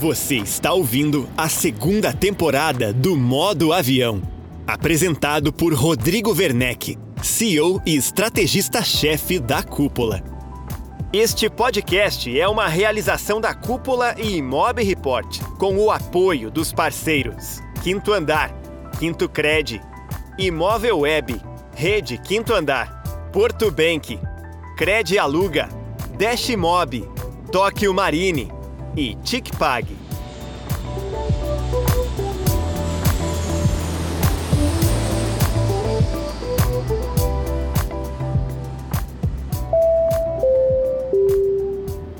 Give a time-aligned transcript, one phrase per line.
[0.00, 4.22] Você está ouvindo a segunda temporada do Modo Avião,
[4.66, 10.22] apresentado por Rodrigo Werneck, CEO e estrategista-chefe da Cúpula.
[11.12, 17.60] Este podcast é uma realização da Cúpula e Imob Report, com o apoio dos parceiros
[17.82, 18.54] Quinto Andar,
[18.98, 19.82] Quinto Cred,
[20.38, 21.38] Imóvel Web,
[21.76, 23.02] Rede Quinto Andar,
[23.34, 24.18] Porto Bank,
[24.78, 25.68] Cred Aluga,
[26.16, 27.06] Dash Mob,
[27.52, 28.59] Tóquio Marine
[28.96, 29.96] e TicPag.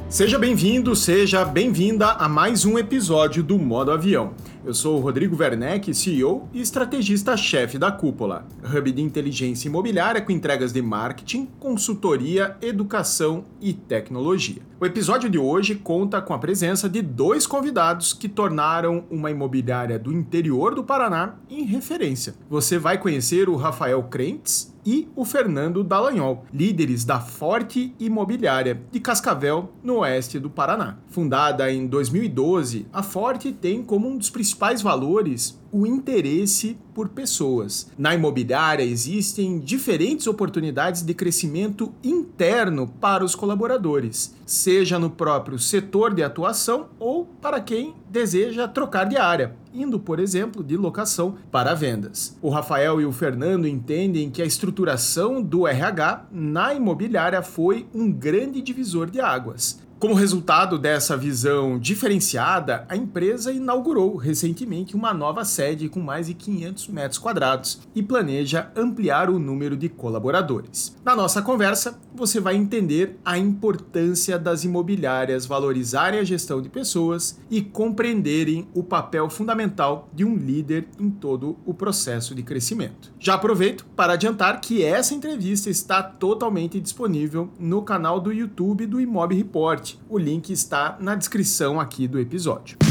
[0.09, 4.35] Seja bem-vindo, seja bem-vinda a mais um episódio do Modo Avião.
[4.63, 10.31] Eu sou o Rodrigo Werneck, CEO e estrategista-chefe da Cúpula, hub de inteligência imobiliária com
[10.31, 14.61] entregas de marketing, consultoria, educação e tecnologia.
[14.79, 19.99] O episódio de hoje conta com a presença de dois convidados que tornaram uma imobiliária
[19.99, 22.35] do interior do Paraná em referência.
[22.51, 29.01] Você vai conhecer o Rafael Crentes e o Fernando Dallagnol, líderes da Forte Imobiliária de
[29.01, 30.99] Cascavel, no oeste do Paraná.
[31.09, 37.91] Fundada em 2012, a Forte tem como um dos principais valores o interesse por pessoas.
[37.97, 46.13] Na imobiliária existem diferentes oportunidades de crescimento interno para os colaboradores, seja no próprio setor
[46.13, 51.75] de atuação ou para quem deseja trocar de área, indo, por exemplo, de locação para
[51.75, 52.37] vendas.
[52.41, 58.11] O Rafael e o Fernando entendem que a estruturação do RH na imobiliária foi um
[58.11, 59.81] grande divisor de águas.
[60.01, 66.33] Como resultado dessa visão diferenciada, a empresa inaugurou recentemente uma nova sede com mais de
[66.33, 70.97] 500 metros quadrados e planeja ampliar o número de colaboradores.
[71.05, 77.39] Na nossa conversa, você vai entender a importância das imobiliárias valorizarem a gestão de pessoas
[77.51, 83.13] e compreenderem o papel fundamental de um líder em todo o processo de crescimento.
[83.21, 88.99] Já aproveito para adiantar que essa entrevista está totalmente disponível no canal do YouTube do
[88.99, 92.90] Imob Report o link está na descrição aqui do episódio.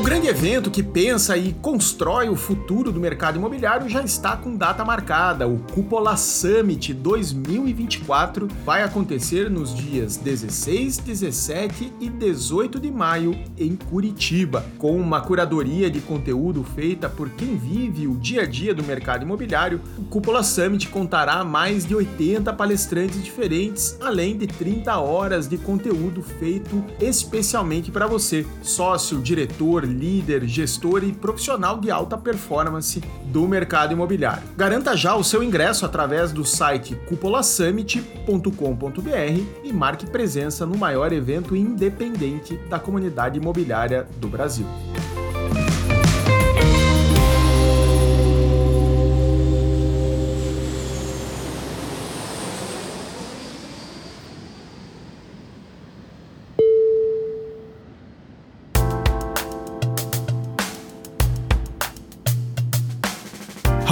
[0.00, 4.56] O grande evento que pensa e constrói o futuro do mercado imobiliário já está com
[4.56, 5.46] data marcada.
[5.46, 13.76] O Cupola Summit 2024 vai acontecer nos dias 16, 17 e 18 de maio em
[13.76, 18.82] Curitiba, com uma curadoria de conteúdo feita por quem vive o dia a dia do
[18.82, 19.82] mercado imobiliário.
[19.98, 26.22] O Cupola Summit contará mais de 80 palestrantes diferentes, além de 30 horas de conteúdo
[26.22, 33.92] feito especialmente para você, sócio, diretor, líder, gestor e profissional de alta performance do mercado
[33.92, 34.42] imobiliário.
[34.56, 41.54] Garanta já o seu ingresso através do site cupolasummit.com.br e marque presença no maior evento
[41.54, 44.66] independente da comunidade imobiliária do Brasil.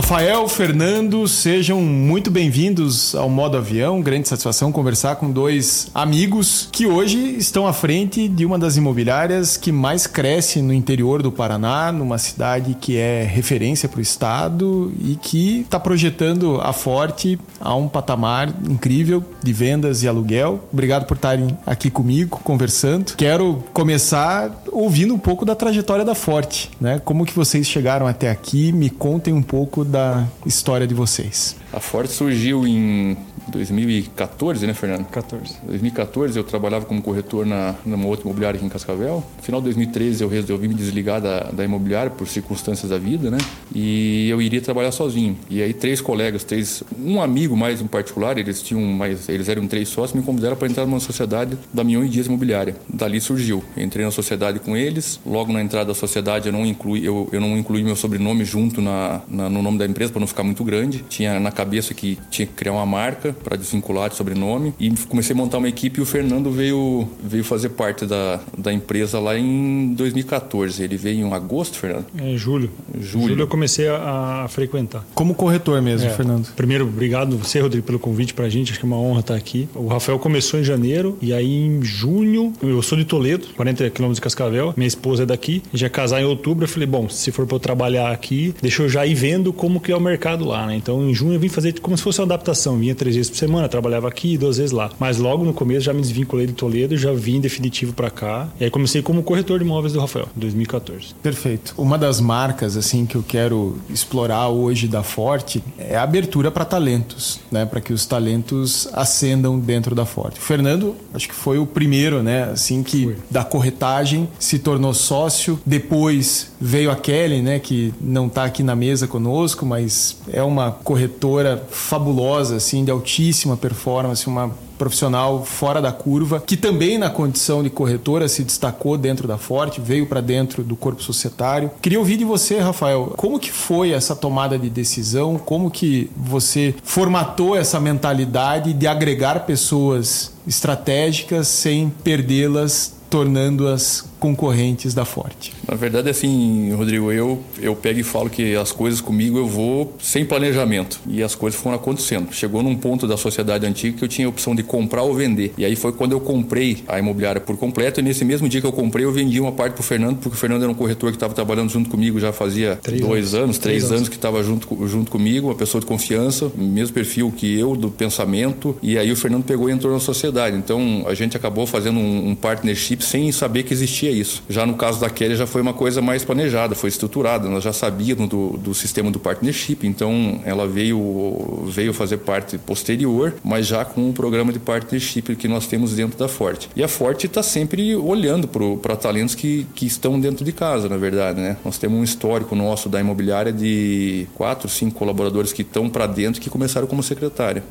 [0.09, 4.01] Rafael, Fernando, sejam muito bem-vindos ao Modo Avião.
[4.01, 9.59] Grande satisfação conversar com dois amigos que hoje estão à frente de uma das imobiliárias
[9.59, 14.91] que mais cresce no interior do Paraná, numa cidade que é referência para o estado
[14.99, 20.67] e que está projetando a Forte a um patamar incrível de vendas e aluguel.
[20.73, 23.15] Obrigado por estarem aqui comigo conversando.
[23.15, 27.01] Quero começar ouvindo um pouco da trajetória da Forte, né?
[27.05, 28.73] Como que vocês chegaram até aqui?
[28.73, 31.57] Me contem um pouco da história de vocês.
[31.73, 33.17] A Ford surgiu em
[33.51, 35.07] 2014, né, Fernando?
[35.07, 35.57] 14.
[35.67, 39.25] 2014 eu trabalhava como corretor na, numa outra imobiliária aqui em Cascavel.
[39.37, 43.31] No final de 2013 eu resolvi me desligar da, da imobiliária por circunstâncias da vida,
[43.31, 43.39] né?
[43.75, 45.37] E eu iria trabalhar sozinho.
[45.51, 49.67] E aí três colegas, três, um amigo mais em particular, eles tinham mais, eles eram
[49.67, 52.77] três sócios, me convidaram para entrar numa sociedade da Mion e Dias Imobiliária.
[52.89, 53.63] Dali surgiu.
[53.77, 55.21] Entrei na sociedade com eles.
[55.25, 58.81] Logo na entrada da sociedade eu não incluí, eu, eu não incluí meu sobrenome junto
[58.81, 61.05] na, na no nome da empresa para não ficar muito grande.
[61.09, 64.75] Tinha na cabeça que tinha que criar uma marca para desvincular de sobrenome.
[64.79, 68.73] E comecei a montar uma equipe e o Fernando veio, veio fazer parte da, da
[68.73, 70.83] empresa lá em 2014.
[70.83, 72.07] Ele veio em agosto, Fernando?
[72.19, 72.71] É, em julho.
[73.01, 73.29] Julho.
[73.29, 75.05] julho eu comecei a, a frequentar.
[75.15, 76.11] Como corretor mesmo, É.
[76.11, 76.49] Fernando.
[76.55, 78.71] Primeiro, obrigado você, Rodrigo, pelo convite pra gente.
[78.73, 79.69] Acho que é uma honra estar aqui.
[79.75, 84.17] O Rafael começou em janeiro e aí em junho, eu sou de Toledo, 40 quilômetros
[84.17, 84.75] de Cascavel.
[84.77, 85.63] Minha esposa é daqui.
[85.73, 86.65] Já casar em outubro.
[86.65, 89.81] Eu falei, bom, se for pra eu trabalhar aqui, deixa eu já ir vendo como
[89.81, 90.77] que é o mercado lá, né?
[90.77, 92.79] Então, em junho eu vim fazer como se fosse uma adaptação.
[92.79, 94.91] Vinha três vezes vezes por semana, trabalhava aqui, duas vezes lá.
[94.99, 98.49] Mas logo no começo já me desvinculei de Toledo, já vim definitivo para cá.
[98.61, 101.15] E aí comecei como corretor de imóveis do Rafael, 2014.
[101.23, 101.75] Perfeito.
[101.77, 106.65] Uma das marcas assim que eu quero explorar hoje da Forte é a abertura para
[106.65, 110.39] talentos, né, para que os talentos ascendam dentro da Forte.
[110.39, 113.17] O Fernando, acho que foi o primeiro, né, assim que foi.
[113.31, 118.75] da corretagem se tornou sócio, depois veio a Kelly, né, que não está aqui na
[118.75, 125.91] mesa conosco, mas é uma corretora fabulosa, assim, de altíssima performance, uma profissional fora da
[125.91, 130.63] curva, que também na condição de corretora se destacou dentro da Forte, veio para dentro
[130.63, 131.71] do corpo societário.
[131.81, 135.39] Queria ouvir de você, Rafael, como que foi essa tomada de decisão?
[135.39, 145.05] Como que você formatou essa mentalidade de agregar pessoas estratégicas sem perdê-las tornando-as concorrentes da
[145.05, 145.53] Forte.
[145.67, 149.95] Na verdade, assim, Rodrigo, eu, eu pego e falo que as coisas comigo eu vou
[150.01, 151.01] sem planejamento.
[151.07, 152.33] E as coisas foram acontecendo.
[152.33, 155.53] Chegou num ponto da sociedade antiga que eu tinha a opção de comprar ou vender.
[155.57, 158.01] E aí foi quando eu comprei a imobiliária por completo.
[158.01, 160.37] E nesse mesmo dia que eu comprei, eu vendi uma parte para o Fernando, porque
[160.37, 163.45] o Fernando era um corretor que estava trabalhando junto comigo já fazia três dois anos,
[163.45, 163.97] anos três, três anos.
[163.97, 167.91] anos que estava junto, junto comigo, uma pessoa de confiança, mesmo perfil que eu, do
[167.91, 168.77] pensamento.
[168.83, 170.57] E aí o Fernando pegou e entrou na sociedade.
[170.57, 174.43] Então a gente acabou fazendo um, um partnership sem saber que existia isso.
[174.49, 177.49] Já no caso da Kelly já foi uma coisa mais planejada, foi estruturada.
[177.49, 183.35] Nós já sabíamos do, do sistema do partnership, então ela veio veio fazer parte posterior,
[183.45, 186.69] mas já com um programa de partnership que nós temos dentro da Forte.
[186.75, 190.97] E a Forte está sempre olhando para talentos que, que estão dentro de casa, na
[190.97, 191.57] verdade, né?
[191.65, 196.41] Nós temos um histórico nosso da imobiliária de quatro, cinco colaboradores que estão para dentro
[196.41, 197.63] que começaram como secretária.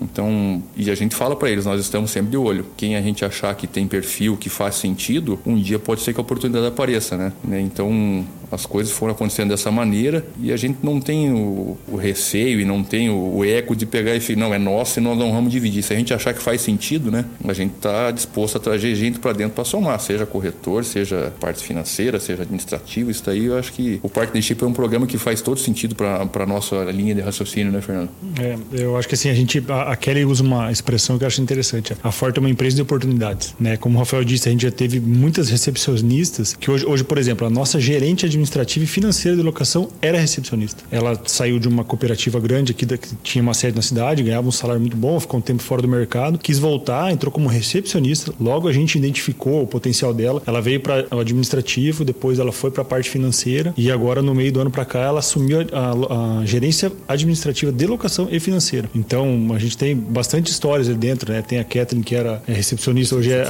[0.00, 2.66] Então, e a gente fala para eles, nós estamos sempre de olho.
[2.76, 6.20] Quem a gente achar que tem perfil, que faz sentido, um dia pode ser que
[6.20, 7.32] a oportunidade apareça, né?
[7.60, 8.24] Então,
[8.54, 12.64] as coisas foram acontecendo dessa maneira e a gente não tem o, o receio e
[12.64, 15.32] não tem o, o, eco de pegar e falar, não, é nosso e nós não
[15.32, 15.82] vamos dividir.
[15.82, 17.24] Se a gente achar que faz sentido, né?
[17.46, 21.62] A gente está disposto a trazer gente para dentro para somar, seja corretor, seja parte
[21.64, 23.10] financeira, seja administrativo.
[23.10, 26.46] Isso daí eu acho que o Partnership é um programa que faz todo sentido para
[26.46, 28.10] nossa linha de raciocínio, né, Fernando?
[28.40, 31.40] É, eu acho que assim, a gente a Kelly usa uma expressão que eu acho
[31.40, 31.94] interessante.
[32.02, 33.76] A Forte é uma empresa de oportunidades, né?
[33.76, 37.46] Como o Rafael disse, a gente já teve muitas recepcionistas que hoje, hoje por exemplo,
[37.46, 40.82] a nossa gerente administrativa e financeira de locação era recepcionista.
[40.90, 44.52] Ela saiu de uma cooperativa grande aqui que tinha uma sede na cidade, ganhava um
[44.52, 48.32] salário muito bom, ficou um tempo fora do mercado, quis voltar, entrou como recepcionista.
[48.40, 50.42] Logo a gente identificou o potencial dela.
[50.46, 54.34] Ela veio para o administrativo, depois ela foi para a parte financeira e agora no
[54.34, 58.38] meio do ano para cá ela assumiu a, a, a gerência administrativa de locação e
[58.40, 58.88] financeira.
[58.94, 61.42] Então a gente gente tem bastante histórias ali dentro, né?
[61.42, 63.44] Tem a Kathleen que era recepcionista, hoje é,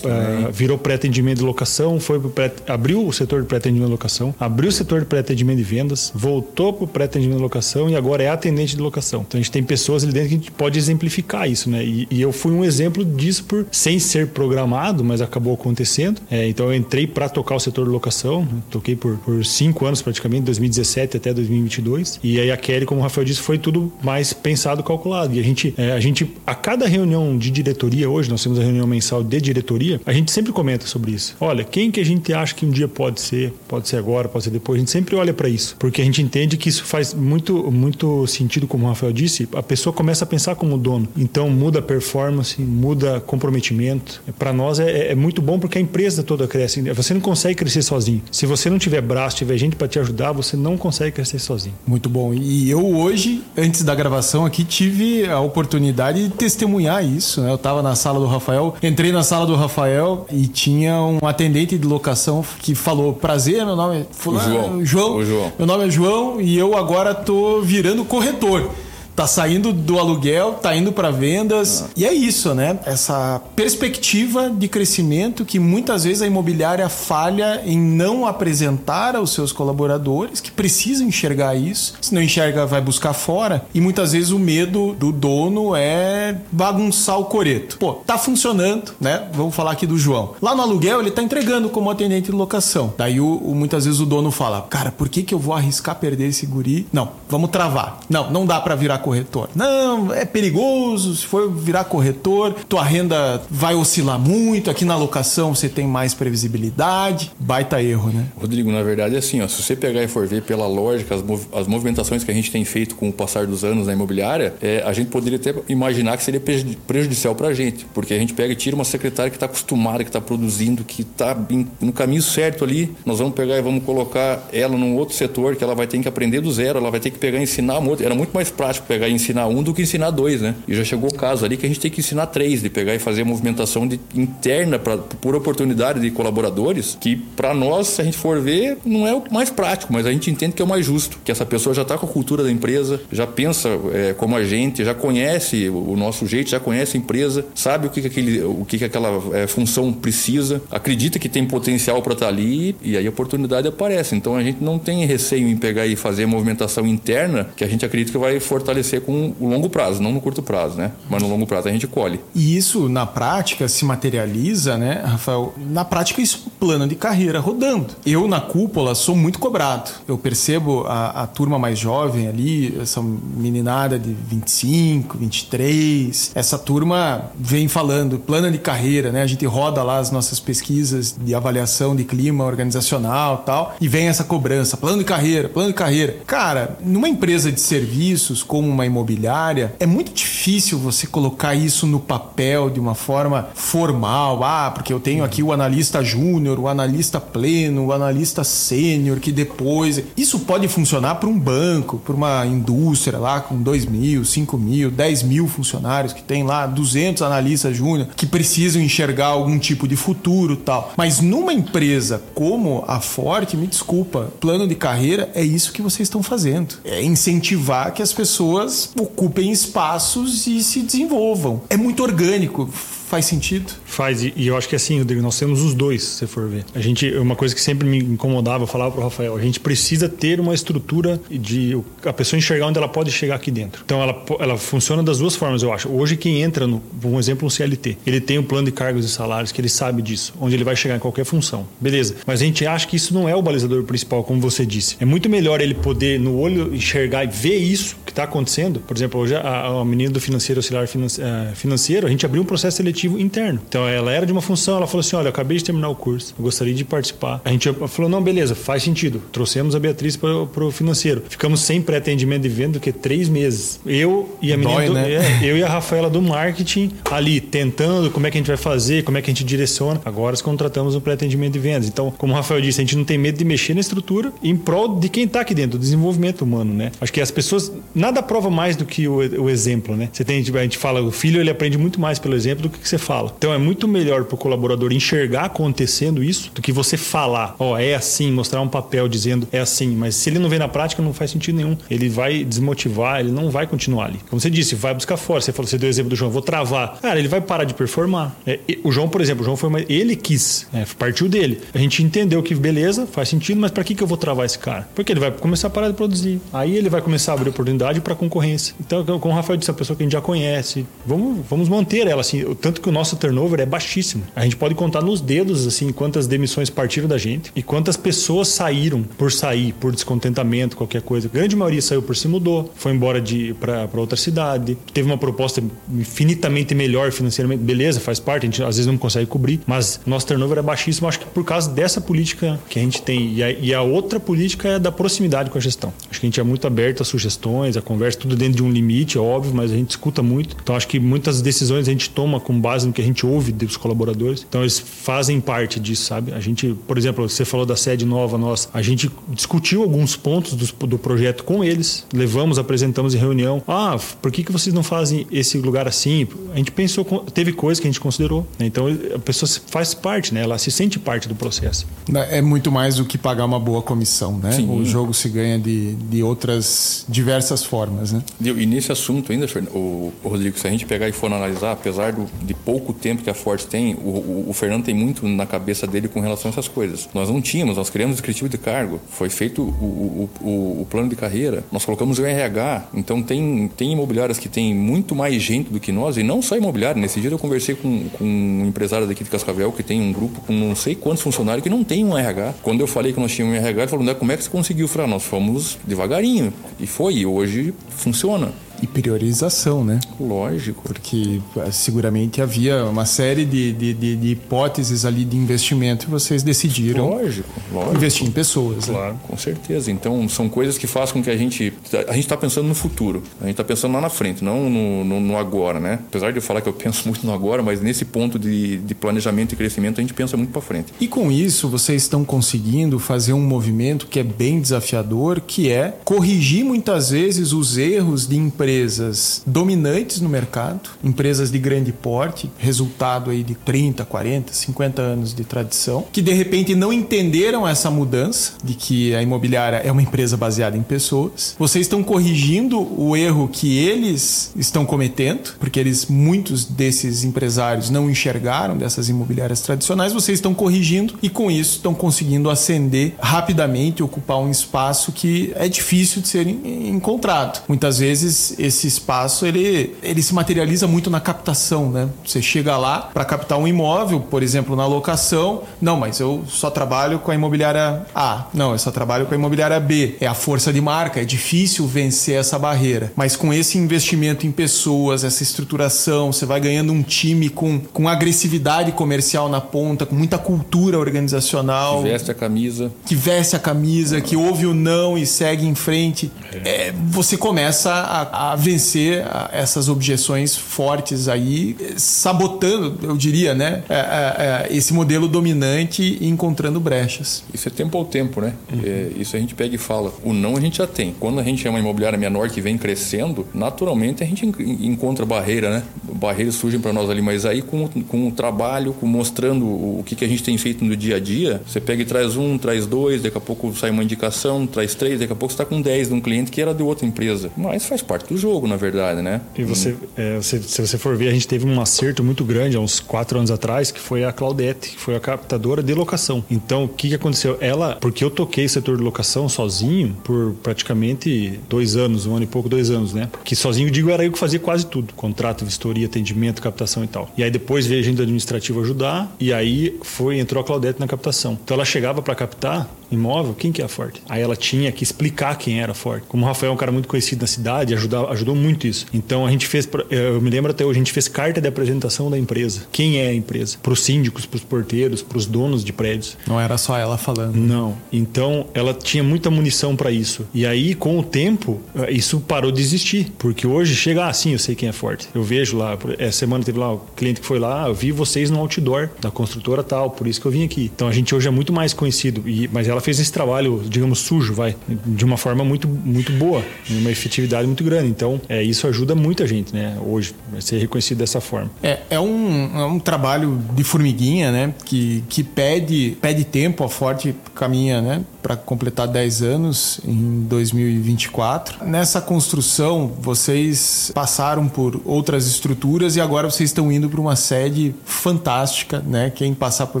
[0.52, 4.72] virou pré-atendimento de locação, foi pré, abriu o setor de pré-atendimento de locação, abriu o
[4.72, 8.76] setor de pré-atendimento de vendas, voltou para o pré-atendimento de locação e agora é atendente
[8.76, 9.24] de locação.
[9.26, 11.84] Então a gente tem pessoas ali dentro que a gente pode exemplificar isso, né?
[11.84, 16.20] E, e eu fui um exemplo disso por sem ser programado, mas acabou acontecendo.
[16.30, 18.62] É, então eu entrei para tocar o setor de locação, né?
[18.70, 22.20] toquei por, por cinco anos praticamente, 2017 até 2022.
[22.22, 25.34] E aí a Kelly, como o Rafael disse, foi tudo mais pensado, calculado.
[25.34, 28.58] E a gente é, é, a gente, a cada reunião de diretoria, hoje nós temos
[28.58, 31.36] a reunião mensal de diretoria, a gente sempre comenta sobre isso.
[31.40, 34.44] Olha, quem que a gente acha que um dia pode ser, pode ser agora, pode
[34.44, 37.14] ser depois, a gente sempre olha para isso, porque a gente entende que isso faz
[37.14, 41.08] muito, muito sentido, como o Rafael disse, a pessoa começa a pensar como dono.
[41.16, 44.22] Então muda performance, muda comprometimento.
[44.36, 46.82] Para nós é, é, muito bom porque a empresa toda cresce.
[46.82, 48.22] Você não consegue crescer sozinho.
[48.32, 51.74] Se você não tiver braço, tiver gente para te ajudar, você não consegue crescer sozinho.
[51.86, 52.34] Muito bom.
[52.34, 57.40] E eu hoje, antes da gravação aqui, tive a oportunidade oportunidade de testemunhar isso.
[57.40, 57.50] Né?
[57.50, 61.78] Eu estava na sala do Rafael, entrei na sala do Rafael e tinha um atendente
[61.78, 64.84] de locação que falou: Prazer, meu nome é Fulano, João.
[64.84, 65.24] João.
[65.24, 65.52] João.
[65.58, 68.70] Meu nome é João e eu agora tô virando corretor
[69.16, 71.82] tá saindo do aluguel, tá indo para vendas.
[71.82, 71.90] Ah.
[71.96, 72.78] E é isso, né?
[72.84, 79.52] Essa perspectiva de crescimento que muitas vezes a imobiliária falha em não apresentar aos seus
[79.52, 81.94] colaboradores que precisam enxergar isso.
[82.00, 83.64] Se não enxerga, vai buscar fora.
[83.72, 87.78] E muitas vezes o medo do dono é bagunçar o coreto.
[87.78, 89.28] Pô, tá funcionando, né?
[89.32, 90.34] Vamos falar aqui do João.
[90.42, 92.92] Lá no aluguel, ele tá entregando como atendente de locação.
[92.98, 95.96] Daí o, o muitas vezes o dono fala: "Cara, por que que eu vou arriscar
[95.96, 96.86] perder esse guri?
[96.92, 98.00] Não, vamos travar.
[98.10, 99.48] Não, não dá para virar corretor.
[99.54, 105.54] Não, é perigoso, se for virar corretor, tua renda vai oscilar muito, aqui na locação
[105.54, 107.30] você tem mais previsibilidade.
[107.38, 108.26] Baita erro, né?
[108.36, 111.22] Rodrigo, na verdade é assim, ó, se você pegar e for ver pela lógica, as,
[111.22, 114.54] mov as movimentações que a gente tem feito com o passar dos anos na imobiliária,
[114.60, 116.42] é, a gente poderia até imaginar que seria
[116.84, 120.02] prejudicial para a gente, porque a gente pega e tira uma secretária que está acostumada,
[120.02, 121.36] que está produzindo, que está
[121.80, 125.62] no caminho certo ali, nós vamos pegar e vamos colocar ela num outro setor que
[125.62, 128.02] ela vai ter que aprender do zero, ela vai ter que pegar e ensinar muito.
[128.02, 130.54] Era muito mais prático pegar e ensinar um do que ensinar dois, né?
[130.66, 132.94] E já chegou o caso ali que a gente tem que ensinar três, de pegar
[132.94, 138.00] e fazer a movimentação de, interna pra, por oportunidade de colaboradores, que para nós, se
[138.00, 140.64] a gente for ver, não é o mais prático, mas a gente entende que é
[140.64, 143.68] o mais justo, que essa pessoa já está com a cultura da empresa, já pensa
[143.92, 147.86] é, como a gente, já conhece o, o, nosso jeito, já conhece a empresa, sabe
[147.86, 152.00] o que, que, aquele, o que, que aquela é, função precisa, acredita que tem potencial
[152.02, 154.14] para estar tá ali e aí a oportunidade aparece.
[154.14, 157.66] Então a gente não tem receio em pegar e fazer a movimentação interna que a
[157.66, 160.92] gente acredita que vai fortalecer com o longo prazo, não no curto prazo, né?
[161.08, 162.20] Mas no longo prazo a gente colhe.
[162.34, 165.54] E isso na prática se materializa, né, Rafael?
[165.56, 167.94] Na prática isso plano de carreira rodando.
[168.04, 169.90] Eu na cúpula sou muito cobrado.
[170.06, 177.30] Eu percebo a, a turma mais jovem ali, essa meninada de 25, 23, essa turma
[177.38, 179.22] vem falando plano de carreira, né?
[179.22, 184.08] A gente roda lá as nossas pesquisas de avaliação de clima organizacional, tal, e vem
[184.08, 186.16] essa cobrança, plano de carreira, plano de carreira.
[186.26, 191.98] Cara, numa empresa de serviços como uma imobiliária, é muito difícil você colocar isso no
[191.98, 194.44] papel de uma forma formal.
[194.44, 199.32] Ah, porque eu tenho aqui o analista júnior, o analista pleno, o analista sênior, que
[199.32, 200.02] depois.
[200.16, 204.90] Isso pode funcionar para um banco, para uma indústria lá com 2 mil, 5 mil,
[204.90, 209.96] 10 mil funcionários, que tem lá 200 analistas júnior que precisam enxergar algum tipo de
[209.96, 210.92] futuro tal.
[210.96, 216.06] Mas numa empresa como a Forte, me desculpa, plano de carreira é isso que vocês
[216.06, 216.76] estão fazendo.
[216.84, 218.55] É incentivar que as pessoas
[218.98, 221.62] ocupem espaços e se desenvolvam.
[221.68, 222.70] É muito orgânico
[223.06, 223.72] Faz sentido?
[223.84, 226.64] Faz, e eu acho que assim, Rodrigo, nós temos os dois, se for ver.
[226.74, 230.08] A gente, uma coisa que sempre me incomodava, eu falava pro Rafael, a gente precisa
[230.08, 233.82] ter uma estrutura de a pessoa enxergar onde ela pode chegar aqui dentro.
[233.84, 235.88] Então ela, ela funciona das duas formas, eu acho.
[235.88, 239.08] Hoje quem entra no, um exemplo, um CLT, ele tem um plano de cargos e
[239.08, 241.64] salários que ele sabe disso, onde ele vai chegar em qualquer função.
[241.80, 242.16] Beleza.
[242.26, 244.96] Mas a gente acha que isso não é o balizador principal, como você disse.
[244.98, 248.80] É muito melhor ele poder no olho enxergar e ver isso está acontecendo.
[248.80, 252.46] Por exemplo, hoje a, a menina do financeiro auxiliar eh, financeiro, a gente abriu um
[252.46, 253.60] processo seletivo interno.
[253.68, 255.94] Então ela era de uma função, ela falou assim: olha, eu acabei de terminar o
[255.94, 257.40] curso, eu gostaria de participar.
[257.44, 259.22] A gente falou: não, beleza, faz sentido.
[259.30, 261.22] Trouxemos a Beatriz para o financeiro.
[261.28, 263.80] Ficamos sem pré-atendimento de venda do que três meses.
[263.84, 265.12] Eu e a menina, Dói, do, né?
[265.14, 268.56] é, eu e a Rafaela do marketing ali tentando como é que a gente vai
[268.56, 270.00] fazer, como é que a gente direciona.
[270.04, 271.88] Agora contratamos um pré-atendimento de vendas.
[271.88, 274.54] Então, como o Rafael disse, a gente não tem medo de mexer na estrutura em
[274.54, 276.92] prol de quem está aqui dentro, do desenvolvimento humano, né?
[277.00, 277.72] Acho que as pessoas
[278.06, 280.08] nada prova mais do que o, o exemplo, né?
[280.12, 282.78] Você tem, a gente fala, o filho ele aprende muito mais pelo exemplo do que,
[282.78, 283.32] que você fala.
[283.36, 287.72] Então é muito melhor para o colaborador enxergar acontecendo isso do que você falar, ó,
[287.72, 290.68] oh, é assim, mostrar um papel dizendo é assim, mas se ele não vê na
[290.68, 291.76] prática não faz sentido nenhum.
[291.90, 294.20] Ele vai desmotivar, ele não vai continuar ali.
[294.28, 295.46] Como você disse, vai buscar força.
[295.46, 296.98] Você falou, você deu o exemplo do João, vou travar.
[297.00, 298.36] Cara, ele vai parar de performar.
[298.46, 301.60] É, o João, por exemplo, o João foi uma, ele quis, é, partiu dele.
[301.74, 304.58] A gente entendeu que beleza, faz sentido, mas para que que eu vou travar esse
[304.58, 304.88] cara?
[304.94, 306.40] Porque ele vai começar a parar de produzir.
[306.52, 308.74] Aí ele vai começar a abrir oportunidade para concorrência.
[308.80, 311.68] Então, como o Rafael disse, é uma pessoa que a gente já conhece, vamos, vamos
[311.68, 314.24] manter ela assim, tanto que o nosso turnover é baixíssimo.
[314.34, 318.48] A gente pode contar nos dedos assim quantas demissões partiram da gente e quantas pessoas
[318.48, 321.28] saíram por sair, por descontentamento, qualquer coisa.
[321.28, 325.18] A grande maioria saiu por se mudou, foi embora de para outra cidade, teve uma
[325.18, 325.62] proposta
[325.92, 330.26] infinitamente melhor financeiramente, beleza, faz parte, a gente às vezes não consegue cobrir, mas nosso
[330.26, 333.34] turnover é baixíssimo, acho que por causa dessa política que a gente tem.
[333.34, 335.92] E a, e a outra política é da proximidade com a gestão.
[336.10, 338.70] Acho que a gente é muito aberto a sugestões, a conversa, tudo dentro de um
[338.70, 340.56] limite, é óbvio, mas a gente escuta muito.
[340.62, 343.52] Então acho que muitas decisões a gente toma com base no que a gente ouve
[343.52, 344.44] dos colaboradores.
[344.48, 346.32] Então eles fazem parte disso, sabe?
[346.32, 350.54] A gente, por exemplo, você falou da sede nova nossa, a gente discutiu alguns pontos
[350.54, 353.62] do, do projeto com eles, levamos, apresentamos em reunião.
[353.66, 356.26] Ah, por que, que vocês não fazem esse lugar assim?
[356.52, 358.46] A gente pensou, teve coisas que a gente considerou.
[358.58, 358.66] Né?
[358.66, 360.42] Então a pessoa faz parte, né?
[360.42, 361.86] Ela se sente parte do processo.
[362.30, 364.52] É muito mais do que pagar uma boa comissão, né?
[364.52, 364.70] Sim.
[364.70, 368.22] O jogo se ganha de, de outras diversas formas, né?
[368.40, 372.12] E nesse assunto ainda, o, o Rodrigo, se a gente pegar e for analisar, apesar
[372.12, 375.46] do, de pouco tempo que a Forte tem, o, o, o, Fernando tem muito na
[375.46, 377.08] cabeça dele com relação a essas coisas.
[377.12, 381.64] Nós não tínhamos, nós criamos o descritivo de cargo, foi feito o, plano de carreira,
[381.70, 385.92] nós colocamos o RH, então tem, tem imobiliárias que tem muito mais gente do que
[385.92, 387.00] nós, e não só imobiliária.
[387.00, 390.40] Nesse dia eu conversei com, com um empresário daqui de Cascavel que tem um grupo
[390.40, 392.54] com não sei quantos funcionários que não tem um RH.
[392.62, 394.84] Quando eu falei que nós tínhamos um RH, ele falou, como é que você conseguiu?
[394.84, 396.52] Eu falei, ah, nós fomos devagarinho.
[396.78, 397.55] E foi, hoje
[397.96, 398.48] funciona
[398.82, 400.00] e priorização, né?
[400.20, 400.82] Lógico.
[400.82, 406.10] Porque eh, seguramente havia uma série de, de, de, de hipóteses ali de investimento e
[406.10, 407.96] vocês decidiram lógico, lógico.
[407.96, 408.88] investir em pessoas.
[408.88, 408.94] Né?
[408.94, 409.20] Claro, né?
[409.26, 409.90] com certeza.
[409.90, 411.72] Então são coisas que fazem com que a gente.
[412.08, 415.04] A gente está pensando no futuro, a gente está pensando lá na frente, não no,
[415.04, 416.00] no, no, agora, né?
[416.08, 418.94] Apesar de eu falar que eu penso muito no agora, mas nesse ponto de, de
[418.94, 420.92] planejamento e crescimento a gente pensa muito para frente.
[421.00, 425.94] E com isso vocês estão conseguindo fazer um movimento que é bem desafiador, que é
[426.04, 432.50] corrigir muitas vezes os erros de empresas empresas dominantes no mercado, empresas de grande porte,
[432.58, 437.90] resultado aí de 30, 40, 50 anos de tradição, que de repente não entenderam essa
[437.90, 441.56] mudança de que a imobiliária é uma empresa baseada em pessoas.
[441.58, 448.10] Vocês estão corrigindo o erro que eles estão cometendo, porque eles muitos desses empresários não
[448.10, 454.38] enxergaram dessas imobiliárias tradicionais, vocês estão corrigindo e com isso estão conseguindo ascender rapidamente, ocupar
[454.38, 457.62] um espaço que é difícil de ser encontrado.
[457.66, 462.08] Muitas vezes esse espaço ele, ele se materializa muito na captação, né?
[462.24, 466.70] Você chega lá para captar um imóvel, por exemplo, na locação, não, mas eu só
[466.70, 468.46] trabalho com a imobiliária A.
[468.52, 470.16] Não, eu só trabalho com a imobiliária B.
[470.20, 473.12] É a força de marca, é difícil vencer essa barreira.
[473.16, 478.08] Mas com esse investimento em pessoas, essa estruturação, você vai ganhando um time com, com
[478.08, 482.02] agressividade comercial na ponta, com muita cultura organizacional.
[482.02, 482.92] Que veste a camisa.
[483.04, 486.30] Que veste a camisa, que ouve o não e segue em frente.
[486.64, 493.82] É, você começa a, a vencer essas objeções fortes aí, sabotando, eu diria, né?
[493.88, 497.42] É, é, é, esse modelo dominante e encontrando brechas.
[497.52, 498.54] Isso é tempo ao tempo, né?
[498.72, 498.80] Uhum.
[498.84, 500.12] É, isso a gente pega e fala.
[500.22, 501.14] O não a gente já tem.
[501.18, 505.70] Quando a gente é uma imobiliária menor que vem crescendo, naturalmente a gente encontra barreira,
[505.70, 505.82] né?
[506.14, 510.14] Barreiras surgem para nós ali, mas aí com, com o trabalho, com mostrando o que,
[510.14, 512.86] que a gente tem feito no dia a dia, você pega e traz um, traz
[512.86, 515.80] dois, daqui a pouco sai uma indicação, traz três, daqui a pouco você está com
[515.80, 517.50] dez de um cliente que era de outra empresa.
[517.56, 519.40] Mas faz parte do jogo, na verdade, né?
[519.56, 519.96] E você, hum.
[520.16, 523.00] é, você se você for ver, a gente teve um acerto muito grande há uns
[523.00, 526.44] quatro anos atrás, que foi a Claudete, que foi a captadora de locação.
[526.50, 527.56] Então, o que, que aconteceu?
[527.60, 532.46] Ela, porque eu toquei setor de locação sozinho por praticamente dois anos, um ano e
[532.46, 533.28] pouco, dois anos, né?
[533.44, 537.30] Que sozinho, digo, era eu que fazia quase tudo: contrato, vistoria, atendimento, captação e tal.
[537.36, 541.06] E aí depois veio a agenda administrativa ajudar, e aí foi entrou a Claudete na
[541.06, 541.58] captação.
[541.62, 544.22] Então ela chegava para captar imóvel, quem que é a Forte?
[544.28, 546.26] Aí ela tinha que explicar quem era a Forte.
[546.28, 549.06] Como o Rafael é um cara muito conhecido na cidade, ajudou, ajudou muito isso.
[549.12, 552.30] Então a gente fez, eu me lembro até hoje, a gente fez carta de apresentação
[552.30, 552.82] da empresa.
[552.90, 553.78] Quem é a empresa?
[553.82, 556.36] Para os síndicos, para os porteiros, para os donos de prédios.
[556.46, 557.56] Não era só ela falando.
[557.56, 557.96] Não.
[558.12, 560.46] Então ela tinha muita munição para isso.
[560.54, 563.32] E aí, com o tempo, eh, isso parou de existir.
[563.38, 565.28] Porque hoje chega, ah, sim, eu sei quem é Forte.
[565.34, 568.50] Eu vejo lá, essa semana teve lá o cliente que foi lá, eu vi vocês
[568.50, 570.90] no outdoor da construtora tal, por isso que eu vim aqui.
[570.94, 572.48] Então a gente hoje é muito mais conhecido.
[572.48, 576.32] E, mas ela ela fez esse trabalho, digamos, sujo, vai, de uma forma muito, muito
[576.32, 578.08] boa, uma efetividade muito grande.
[578.08, 581.70] Então, é, isso ajuda muita gente, né, hoje, a ser reconhecido dessa forma.
[581.82, 586.88] É, é, um, é um trabalho de formiguinha, né, que, que pede, pede tempo, a
[586.88, 591.84] Forte caminha, né, para completar 10 anos em 2024.
[591.84, 597.92] Nessa construção, vocês passaram por outras estruturas e agora vocês estão indo para uma sede
[598.04, 599.30] fantástica, né?
[599.34, 600.00] Quem passar por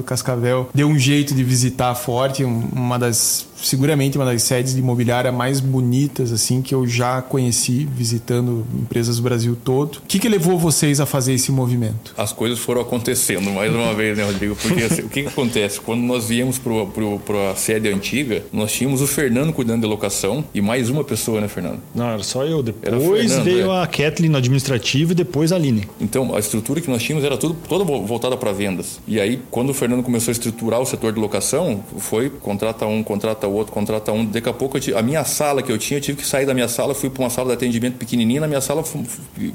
[0.04, 4.74] Cascavel deu um jeito de visitar a Forte, um, uma das seguramente uma das sedes
[4.74, 9.96] de imobiliária mais bonitas assim que eu já conheci visitando empresas do Brasil todo.
[9.96, 12.14] O que, que levou vocês a fazer esse movimento?
[12.16, 14.56] As coisas foram acontecendo mais uma vez, né, Rodrigo?
[14.56, 15.80] Porque assim, o que, que acontece?
[15.80, 20.60] Quando nós viemos para a sede antiga, nós tínhamos o Fernando cuidando de locação e
[20.60, 21.80] mais uma pessoa, né, Fernando?
[21.94, 22.62] Não, era só eu.
[22.62, 23.82] Depois Fernando, veio é.
[23.82, 25.88] a Kathleen no administrativo e depois a Aline.
[26.00, 29.00] Então, a estrutura que nós tínhamos era tudo, toda voltada para vendas.
[29.06, 32.30] E aí, quando o Fernando começou a estruturar o setor de locação, foi
[32.76, 34.24] contrata um, contrata outro, contrata um.
[34.24, 36.68] Daqui a pouco, a minha sala que eu tinha, eu tive que sair da minha
[36.68, 38.40] sala, fui para uma sala de atendimento pequenininha.
[38.40, 38.84] Na minha sala,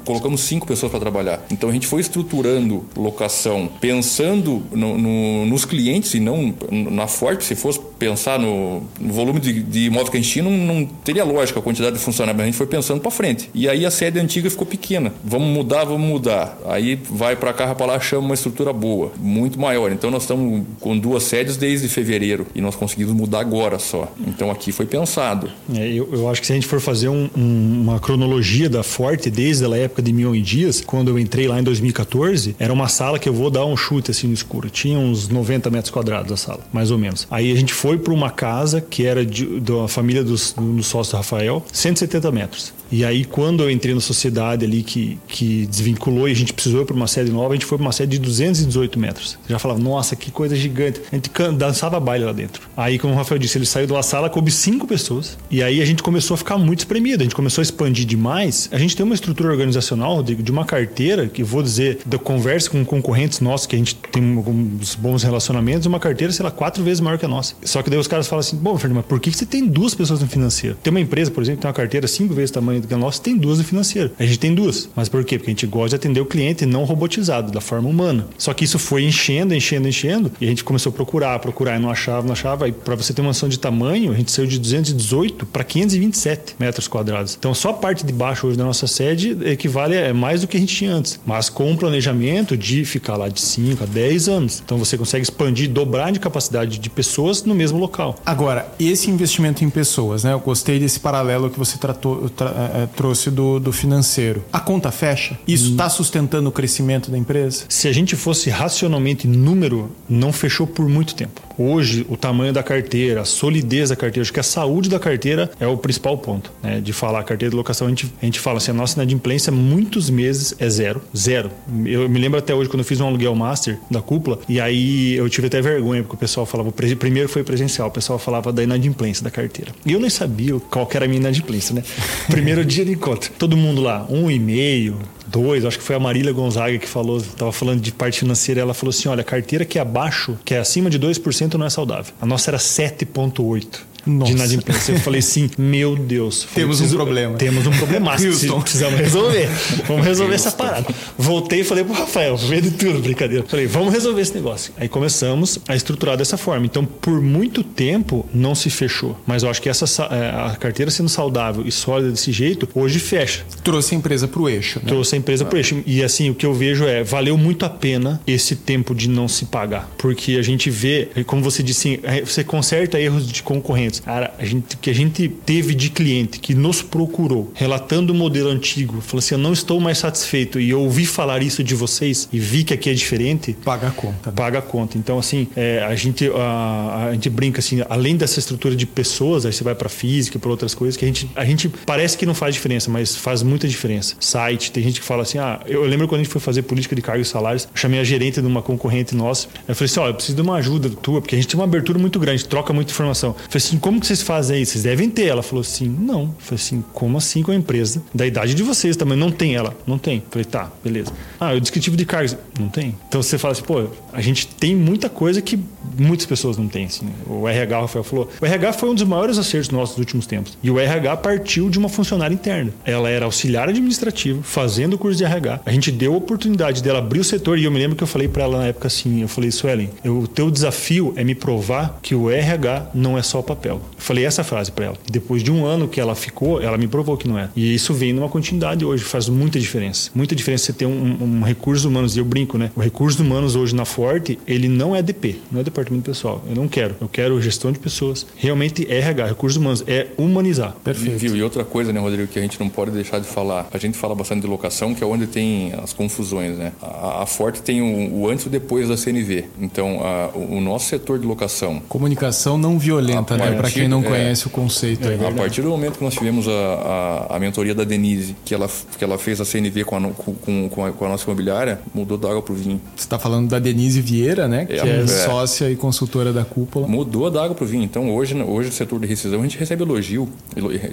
[0.04, 1.44] colocamos cinco pessoas para trabalhar.
[1.50, 7.44] Então, a gente foi estruturando locação, pensando no, no, nos clientes e não na Forte.
[7.44, 10.84] Se fosse pensar no, no volume de, de imóveis que a gente tinha, não, não,
[10.84, 12.42] teria lógica a quantidade de funcionários.
[12.42, 13.50] A gente foi pensando para frente.
[13.54, 15.12] E aí, a sede antiga ficou pequena.
[15.24, 16.58] Vamos mudar, vamos mudar.
[16.66, 19.92] Aí, vai para cá, para lá, chama uma estrutura boa, muito maior.
[19.92, 24.12] Então, nós estamos com duas sedes desde fevereiro e nós conseguimos mudar agora só.
[24.26, 25.50] Então aqui foi pensado.
[25.74, 28.82] É, eu, eu, acho que se a gente for fazer um, um, uma cronologia da
[28.82, 32.72] Forte desde a época de Mil e Dias, quando eu entrei lá em 2014, era
[32.72, 34.68] uma sala que eu vou dar um chute assim no escuro.
[34.70, 37.26] Tinha uns 90 metros quadrados a sala, mais ou menos.
[37.30, 41.16] Aí a gente foi para uma casa que era de, da família dos, do sócio
[41.16, 42.72] Rafael, 170 metros.
[42.92, 46.82] E aí, quando eu entrei na sociedade ali que, que desvinculou e a gente precisou
[46.82, 49.38] ir para uma sede nova, a gente foi para uma sede de 218 metros.
[49.48, 51.00] Já falava, nossa, que coisa gigante.
[51.10, 52.68] A gente dançava baile lá dentro.
[52.76, 55.38] Aí, como o Rafael disse, ele saiu uma sala, coube cinco pessoas.
[55.50, 57.22] E aí a gente começou a ficar muito espremido.
[57.22, 58.68] A gente começou a expandir demais.
[58.70, 62.68] A gente tem uma estrutura organizacional, Rodrigo, de uma carteira, que vou dizer, da conversa
[62.68, 66.84] com concorrentes nossos, que a gente tem uns bons relacionamentos, uma carteira, sei lá, quatro
[66.84, 67.54] vezes maior que a nossa.
[67.64, 69.94] Só que daí os caras falam assim, bom, Fernando, mas por que você tem duas
[69.94, 70.76] pessoas no financeiro?
[70.82, 72.94] Tem uma empresa, por exemplo, que tem uma carteira cinco vezes o tamanho do que
[72.94, 74.10] a nossa, tem duas no financeiro.
[74.18, 74.88] A gente tem duas.
[74.94, 75.38] Mas por quê?
[75.38, 78.26] Porque a gente gosta de atender o cliente não robotizado, da forma humana.
[78.36, 81.80] Só que isso foi enchendo, enchendo, enchendo, e a gente começou a procurar, procurar e
[81.80, 82.68] não achava, não achava.
[82.68, 86.56] E para você ter uma noção de tamanho, a gente saiu de 218 para 527
[86.58, 87.36] metros quadrados.
[87.38, 90.56] Então, só a parte de baixo hoje da nossa sede equivale a mais do que
[90.56, 94.28] a gente tinha antes, mas com um planejamento de ficar lá de 5 a 10
[94.28, 94.62] anos.
[94.64, 98.16] Então, você consegue expandir, dobrar de capacidade de pessoas no mesmo local.
[98.24, 100.32] Agora, esse investimento em pessoas, né?
[100.32, 104.44] Eu gostei desse paralelo que você tratou, tra, é, trouxe do, do financeiro.
[104.52, 105.38] A conta fecha?
[105.46, 105.90] Isso está hum.
[105.90, 107.64] sustentando o crescimento da empresa?
[107.68, 111.40] Se a gente fosse racionalmente número, não fechou por muito tempo.
[111.58, 115.50] Hoje, o tamanho da carteira, a solidez da carteira, acho que a saúde da carteira
[115.60, 116.52] é o principal ponto.
[116.62, 116.80] Né?
[116.80, 119.52] De falar a carteira de locação, a gente, a gente fala assim, a nossa inadimplência
[119.52, 121.02] muitos meses é zero.
[121.16, 121.50] Zero.
[121.84, 125.14] Eu me lembro até hoje quando eu fiz um aluguel master da cúpula, e aí
[125.14, 128.62] eu tive até vergonha, porque o pessoal falava, primeiro foi presencial, o pessoal falava da
[128.62, 129.72] inadimplência da carteira.
[129.84, 131.82] E eu nem sabia qual era a minha inadimplência, né?
[132.30, 133.30] Primeiro dia de encontro.
[133.38, 134.98] Todo mundo lá, um e meio,
[135.32, 138.74] dois, acho que foi a Marília Gonzaga que falou, estava falando de parte financeira, ela
[138.74, 142.12] falou assim: olha, carteira que é abaixo, que é acima de 2% não é saudável.
[142.20, 143.91] A nossa era 7,8%.
[144.06, 144.32] Nossa.
[144.32, 144.92] de inadimplência.
[144.92, 146.46] Eu falei assim, meu Deus.
[146.54, 147.36] Temos preciso, um problema.
[147.36, 148.12] Temos um problema.
[148.16, 149.48] Precisamos resolver.
[149.86, 150.86] Vamos resolver essa parada.
[151.16, 153.44] Voltei e falei pro Rafael, vendo tudo, brincadeira.
[153.46, 154.72] Falei, vamos resolver esse negócio.
[154.76, 156.66] Aí começamos a estruturar dessa forma.
[156.66, 159.16] Então, por muito tempo, não se fechou.
[159.26, 162.98] Mas eu acho que essa é, a carteira sendo saudável e sólida desse jeito, hoje
[162.98, 163.44] fecha.
[163.62, 164.78] Trouxe a empresa pro eixo.
[164.80, 164.86] Né?
[164.88, 165.46] Trouxe a empresa ah.
[165.46, 165.82] pro eixo.
[165.86, 169.28] E assim, o que eu vejo é, valeu muito a pena esse tempo de não
[169.28, 169.88] se pagar.
[169.96, 174.00] Porque a gente vê, como você disse, é, você conserta erros de concorrente clientes.
[174.00, 178.48] Cara, a gente, que a gente teve de cliente que nos procurou, relatando o modelo
[178.48, 182.28] antigo, falou assim: Eu não estou mais satisfeito e eu ouvi falar isso de vocês
[182.32, 183.52] e vi que aqui é diferente.
[183.64, 184.30] Paga a conta.
[184.30, 184.36] Né?
[184.36, 184.96] Paga a conta.
[184.96, 189.44] Então, assim, é, a, gente, a, a, gente brinca assim, além dessa estrutura de pessoas,
[189.44, 192.24] aí você vai para física, para outras coisas, que a gente, a gente parece que
[192.24, 194.14] não faz diferença, mas faz muita diferença.
[194.20, 196.94] Site, tem gente que fala assim: Ah, eu lembro quando a gente foi fazer política
[196.94, 199.48] de cargos e salários, eu chamei a gerente de uma concorrente nossa.
[199.66, 201.58] Eu falei assim: Ó, oh, eu preciso de uma ajuda tua, porque a gente tem
[201.58, 203.30] uma abertura muito grande, troca muita informação.
[203.30, 204.72] Eu falei assim: como que vocês fazem isso?
[204.72, 205.26] Vocês devem ter.
[205.26, 206.22] Ela falou assim: não.
[206.22, 208.02] Eu falei assim: como assim com a empresa?
[208.14, 209.18] Da idade de vocês também.
[209.18, 209.76] Não tem ela?
[209.86, 210.18] Não tem.
[210.18, 211.12] Eu falei: tá, beleza.
[211.38, 212.36] Ah, o descritivo de cargos?
[212.58, 212.94] Não tem.
[213.08, 215.58] Então você fala assim: pô, a gente tem muita coisa que
[215.98, 216.86] muitas pessoas não têm.
[216.86, 217.06] Assim.
[217.26, 220.26] O RH, o Rafael falou: o RH foi um dos maiores acertos nossos dos últimos
[220.26, 220.56] tempos.
[220.62, 222.72] E o RH partiu de uma funcionária interna.
[222.84, 225.60] Ela era auxiliar administrativo, fazendo o curso de RH.
[225.66, 228.08] A gente deu a oportunidade dela abrir o setor e eu me lembro que eu
[228.08, 231.98] falei para ela na época assim: eu falei, Suelen, o teu desafio é me provar
[232.00, 233.71] que o RH não é só papel.
[233.76, 234.96] Eu falei essa frase para ela.
[235.08, 237.48] E depois de um ano que ela ficou, ela me provou que não é.
[237.54, 240.10] E isso vem numa continuidade hoje, faz muita diferença.
[240.14, 242.70] Muita diferença você ter um, um recurso humanos, e eu brinco, né?
[242.76, 246.42] O recurso humanos hoje na Forte, ele não é DP, não é departamento pessoal.
[246.48, 246.96] Eu não quero.
[247.00, 248.26] Eu quero gestão de pessoas.
[248.36, 250.74] Realmente RH, recursos humanos, é humanizar.
[250.84, 251.24] Perfeito.
[251.24, 253.68] E, e outra coisa, né, Rodrigo, que a gente não pode deixar de falar.
[253.72, 256.72] A gente fala bastante de locação, que é onde tem as confusões, né?
[256.80, 259.44] A, a Forte tem o, o, antes e o depois da CNV.
[259.60, 261.82] Então, a, o, o nosso setor de locação.
[261.88, 263.61] Comunicação não violenta, né?
[263.62, 265.08] Para quem não é, conhece o conceito.
[265.08, 268.54] É, a partir do momento que nós tivemos a, a, a, mentoria da Denise, que
[268.54, 271.80] ela, que ela fez a CNV com a, com, com a, com a nossa imobiliária,
[271.94, 272.80] mudou da água para o vinho.
[272.96, 274.66] Você está falando da Denise Vieira, né?
[274.66, 276.86] Que é, é, sócia e consultora da cúpula.
[276.86, 277.84] Mudou da água para o vinho.
[277.84, 280.28] Então, hoje, hoje, no setor de rescisão, a gente recebe elogio.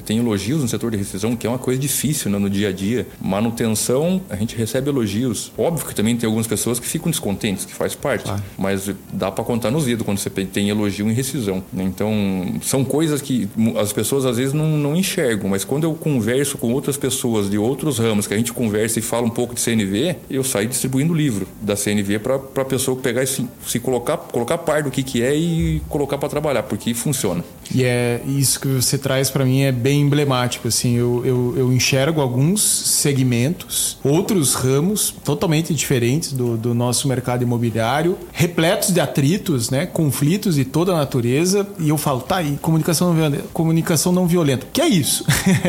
[0.05, 2.71] Tem elogios no setor de rescisão, que é uma coisa difícil né, no dia a
[2.71, 3.07] dia.
[3.21, 5.51] Manutenção, a gente recebe elogios.
[5.57, 8.23] Óbvio que também tem algumas pessoas que ficam descontentes, que faz parte.
[8.23, 8.43] Claro.
[8.57, 11.63] Mas dá para contar nos dedos quando você tem elogio em rescisão.
[11.71, 11.83] Né?
[11.83, 12.13] Então,
[12.61, 16.73] são coisas que as pessoas às vezes não, não enxergam, mas quando eu converso com
[16.73, 20.15] outras pessoas de outros ramos, que a gente conversa e fala um pouco de CNV,
[20.29, 24.57] eu saio distribuindo livro da CNV para a pessoa pegar e se, se, colocar, colocar
[24.59, 27.43] par do que, que é e colocar para trabalhar, porque funciona.
[27.73, 30.67] E é isso que você traz para mim é bem emblemático.
[30.67, 37.43] Assim, eu, eu, eu, enxergo alguns segmentos, outros ramos totalmente diferentes do, do nosso mercado
[37.43, 42.57] imobiliário, repletos de atritos, né, conflitos de toda a natureza, e eu falo, tá aí,
[42.61, 44.67] comunicação não violenta, comunicação não violenta.
[44.71, 45.25] Que é isso?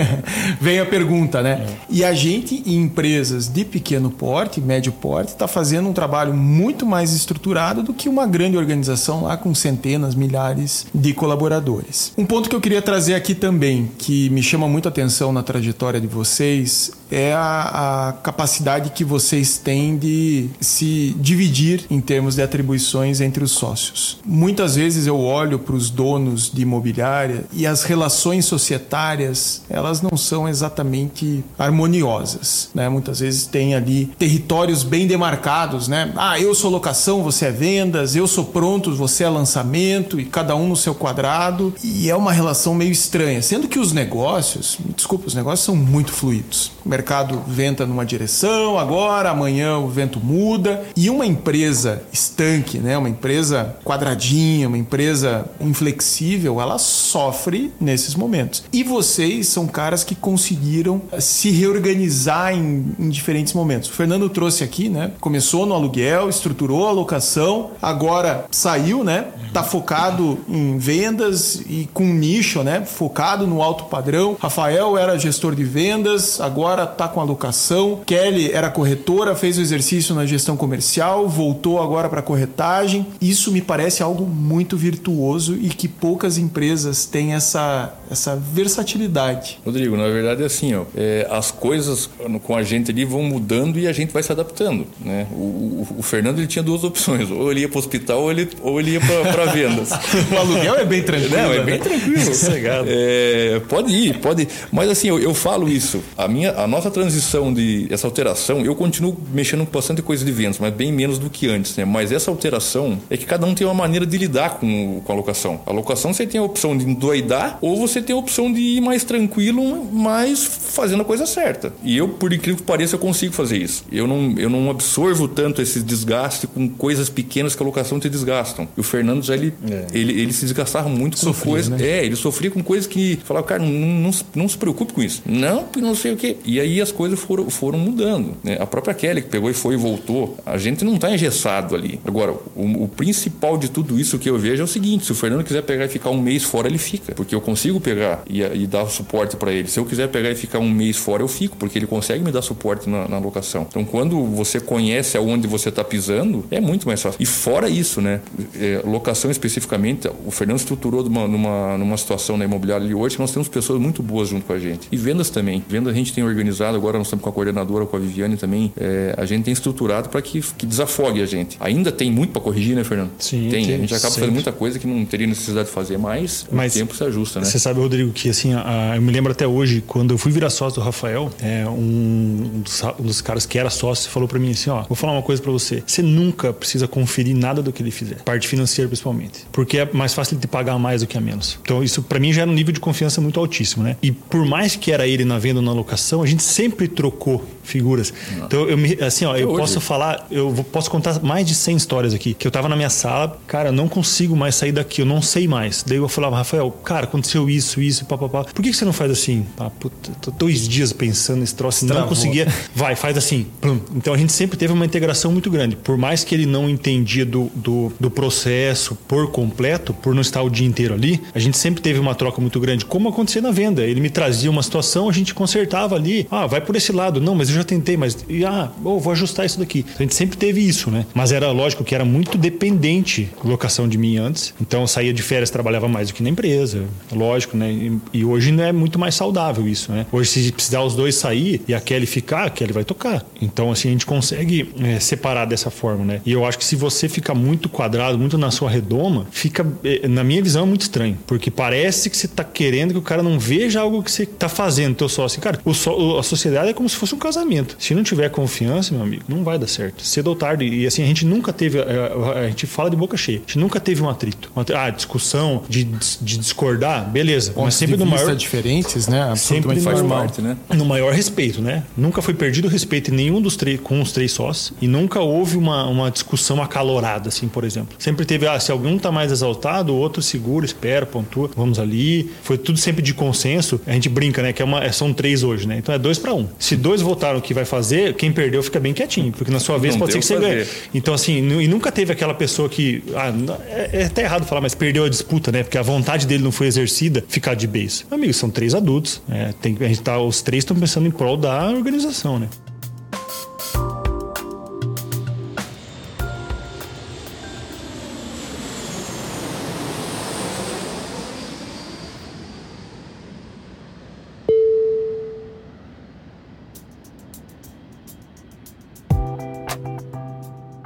[0.61, 1.67] Vem a pergunta, né?
[1.69, 1.77] É.
[1.89, 6.87] E a gente, em empresas de pequeno porte, médio porte, está fazendo um trabalho muito
[6.87, 11.90] mais estruturado do que uma grande organização lá com centenas, milhares de colaboradores.
[12.17, 15.43] Um ponto que eu queria trazer aqui também, que me chama muito a atenção na
[15.43, 22.37] trajetória de vocês, é a, a, capacidade que vocês têm de se dividir em termos
[22.37, 24.19] de atribuições entre os sócios.
[24.25, 30.17] Muitas vezes eu olho para os donos de imobiliária e as relações societárias elas não
[30.17, 32.71] são exatamente harmoniosas.
[32.75, 32.89] Né?
[32.89, 36.13] Muitas vezes tem ali territórios bem demarcados, né?
[36.17, 40.55] Ah, eu sou locação, você é vendas, eu sou prontos, você é lançamento e cada
[40.55, 45.27] um no seu quadrado e é uma relação meio estranha, sendo que os negócios, desculpa,
[45.27, 46.73] os negócios são muito fluidos.
[46.85, 50.85] O mercado venta numa direção, agora, amanhã o vento muda.
[50.95, 58.65] E uma empresa estanque, né, uma empresa quadradinha, uma empresa inflexível, ela sofre nesses momentos.
[58.71, 63.89] E vocês são caras que conseguiram se reorganizar em, em diferentes momentos.
[63.89, 65.13] O Fernando trouxe aqui, né?
[65.21, 69.29] Começou no aluguel, estruturou a locação, agora saiu, né?
[69.55, 72.85] Tá focado em vendas e com nicho, né?
[72.85, 74.37] Focado no alto padrão.
[74.39, 78.01] Rafael era gestor de vendas, agora tá com a locação.
[78.05, 83.07] Kelly era corretora, fez o exercício na gestão comercial, voltou agora para corretagem.
[83.21, 89.59] Isso me parece algo muito virtuoso e que poucas empresas têm essa, essa versatilidade.
[89.65, 92.09] Rodrigo, na verdade é assim, ó, é, as coisas
[92.43, 94.87] com a gente ali vão mudando e a gente vai se adaptando.
[95.01, 95.27] Né?
[95.33, 98.31] O, o, o Fernando ele tinha duas opções, ou ele ia para o hospital ou
[98.31, 99.91] ele, ou ele ia para vendas.
[100.33, 101.37] o aluguel é bem tranquilo.
[101.37, 101.85] Não, é bem né?
[101.85, 102.21] tranquilo.
[102.21, 102.87] Sossegado.
[102.89, 104.49] É, pode ir, pode ir.
[104.73, 106.03] Mas assim, eu, eu, falo isso.
[106.17, 110.31] A, minha, a nossa transição de essa alteração, eu continuo mexendo com bastante coisa de
[110.31, 111.77] vendas, mas bem menos do que antes.
[111.77, 111.85] Né?
[111.85, 115.17] Mas essa alteração é que cada um tem uma maneira de lidar com, com a
[115.17, 115.61] locação.
[115.67, 118.81] A locação você tem a opção de endoidar ou você tem a opção de ir
[118.81, 121.73] mais tranquilo, mas fazendo a coisa certa.
[121.83, 123.85] E eu, por incrível que pareça, eu consigo fazer isso.
[123.91, 128.09] Eu não, eu não absorvo tanto esse desgaste com coisas pequenas que a locação te
[128.09, 128.69] desgastam.
[128.77, 129.87] E o Fernando já ele, é.
[129.93, 131.69] ele, ele se desgastava muito com sofria, coisas.
[131.71, 131.87] Né?
[131.87, 135.23] É, ele sofria com coisas que falava, cara, não, não, não, se preocupe com isso.
[135.27, 136.37] Não, não sei o quê.
[136.45, 138.37] E aí as coisas foram, foram mudando.
[138.45, 138.59] Né?
[138.61, 141.99] A própria Kelly que pegou e foi e voltou, a gente não está engessado ali.
[142.05, 145.15] Agora, o, o, principal de tudo isso que eu vejo é o seguinte: se o
[145.15, 147.15] Fernando quiser pegar e ficar um mês fora, ele fica.
[147.15, 149.69] Porque eu consigo pegar e, e dar suporte para ele.
[149.69, 152.31] Se eu quiser pegar e ficar um mês fora, eu fico, porque ele consegue me
[152.31, 153.67] dar suporte na, na locação.
[153.69, 157.21] Então, quando você conhece aonde você está pisando, é muito mais fácil.
[157.23, 158.21] E fora isso, né?
[158.59, 163.23] É, locação especificamente, o Fernando estruturou numa, numa, numa situação na imobiliária ali hoje que
[163.23, 164.89] nós temos pessoas muito boas junto com a gente.
[164.91, 165.65] E vendas também.
[165.69, 168.73] Vendas a gente tem organizado, agora nós estamos com a coordenadora, com a Viviane também.
[168.77, 171.57] É, a gente tem estruturado para que, que desafogue a gente.
[171.61, 173.11] Ainda tem muito para corrigir, né, Fernando?
[173.19, 173.49] Sim.
[173.51, 173.67] Tem.
[173.67, 174.21] tem a gente acaba sempre.
[174.21, 177.41] fazendo muita coisa que não teria necessidade de fazer, mas, mas o tempo se ajusta,
[177.41, 177.47] né?
[177.47, 180.51] Você sabe, Rodrigo, que assim, a, eu me lembro até hoje, quando eu fui virar
[180.51, 184.51] sócio do Rafael, é, um, dos, um dos caras que era sócio falou para mim
[184.51, 185.83] assim: ó, vou falar uma coisa para você.
[185.87, 190.15] Você nunca precisa conferir nada do que ele fizer, parte financeira principalmente, porque é mais
[190.15, 191.59] fácil de pagar mais do que a menos.
[191.63, 193.97] Então, isso para mim já era um nível de confiança muito altíssimo, né?
[194.03, 197.45] E por mais que era ele na venda ou na locação, a gente sempre trocou
[197.63, 198.13] figuras.
[198.37, 198.47] Não.
[198.47, 199.61] Então, eu me, assim, ó, eu hoje.
[199.61, 202.91] posso falar, eu posso contar mais de 100 histórias aqui, que eu tava na minha
[202.91, 205.85] sala, cara, não consigo mais sair daqui, eu não sei mais.
[205.87, 208.45] Daí eu falava, Rafael, cara, aconteceu isso, isso, papapá.
[208.45, 209.47] Por que, que você não faz assim?
[209.59, 212.47] Ah, puta, tô dois dias pensando nesse troço, não conseguia.
[212.75, 213.47] Vai, faz assim.
[213.95, 215.77] Então a gente sempre teve uma integração muito grande.
[215.77, 220.43] Por mais que ele não entendia do, do, do processo por completo, por não estar
[220.43, 223.51] o dia inteiro ali, a gente sempre teve uma troca muito grande, como acontecia na
[223.51, 223.83] venda.
[223.83, 226.27] Ele me trazia uma situação, a gente consertava ali.
[226.31, 227.21] Ah, vai por esse lado.
[227.21, 228.17] Não, mas eu já tentei, mas.
[228.47, 229.85] Ah, oh, vou ajustar isso daqui.
[229.99, 231.07] A gente sempre teve isso, né?
[231.15, 234.55] Mas era lógico que era muito dependente locação de mim antes.
[234.61, 236.85] Então eu saía de férias, trabalhava mais do que na empresa.
[237.13, 237.71] Lógico, né?
[237.73, 240.07] E, e hoje não é muito mais saudável isso, né?
[240.13, 243.25] Hoje, se precisar os dois sair e a Kelly ficar, a Kelly vai tocar.
[243.41, 246.21] Então, assim, a gente consegue é, separar dessa forma, né?
[246.25, 250.07] E eu acho que se você fica muito quadrado, muito na sua redoma, fica, é,
[250.07, 251.19] na minha visão, é muito estranho.
[251.27, 254.49] Porque parece que você está querendo que o cara não veja algo que você está
[254.49, 255.41] fazendo, teu sócio.
[255.41, 257.77] Cara, o so, a sociedade é como se fosse um casamento.
[257.79, 260.05] Se não tiver confiança, meu amigo, não vai dar certo.
[260.05, 260.65] Cedo ou tarde.
[260.65, 261.79] E assim, a gente nunca teve.
[261.79, 263.39] A, é, a, gente fala de boca cheia.
[263.39, 264.51] A gente nunca teve um atrito.
[264.75, 267.53] Ah, discussão de, de discordar, beleza.
[267.53, 268.35] Pontos mas sempre no maior.
[268.35, 269.35] diferentes, né?
[269.37, 270.57] Sempre faz parte, né?
[270.75, 271.85] No maior respeito, né?
[271.97, 274.73] Nunca foi perdido o respeito em nenhum dos três, com os três sós.
[274.81, 277.97] E nunca houve uma, uma discussão acalorada, assim, por exemplo.
[277.99, 282.31] Sempre teve, ah, se algum tá mais exaltado, o outro segura, espera, pontua, vamos ali.
[282.43, 283.81] Foi tudo sempre de consenso.
[283.87, 284.53] A gente brinca, né?
[284.53, 285.79] Que é uma, são três hoje, né?
[285.79, 286.47] Então é dois para um.
[286.59, 289.95] Se dois votaram que vai fazer, quem perdeu fica bem quietinho, porque na sua vez
[289.95, 290.67] Não pode ser que você ganhe.
[290.95, 293.03] Então, assim, e nunca teve aquela pessoa que.
[293.15, 293.33] Ah,
[293.69, 295.63] é, é até errado falar, mas perdeu a disputa, né?
[295.63, 298.05] Porque a vontade dele não foi exercida, ficar de base.
[298.11, 299.23] Amigo, são três adultos.
[299.29, 299.55] Né?
[299.61, 302.49] Tem, a gente tá, os três estão pensando em prol da organização, né?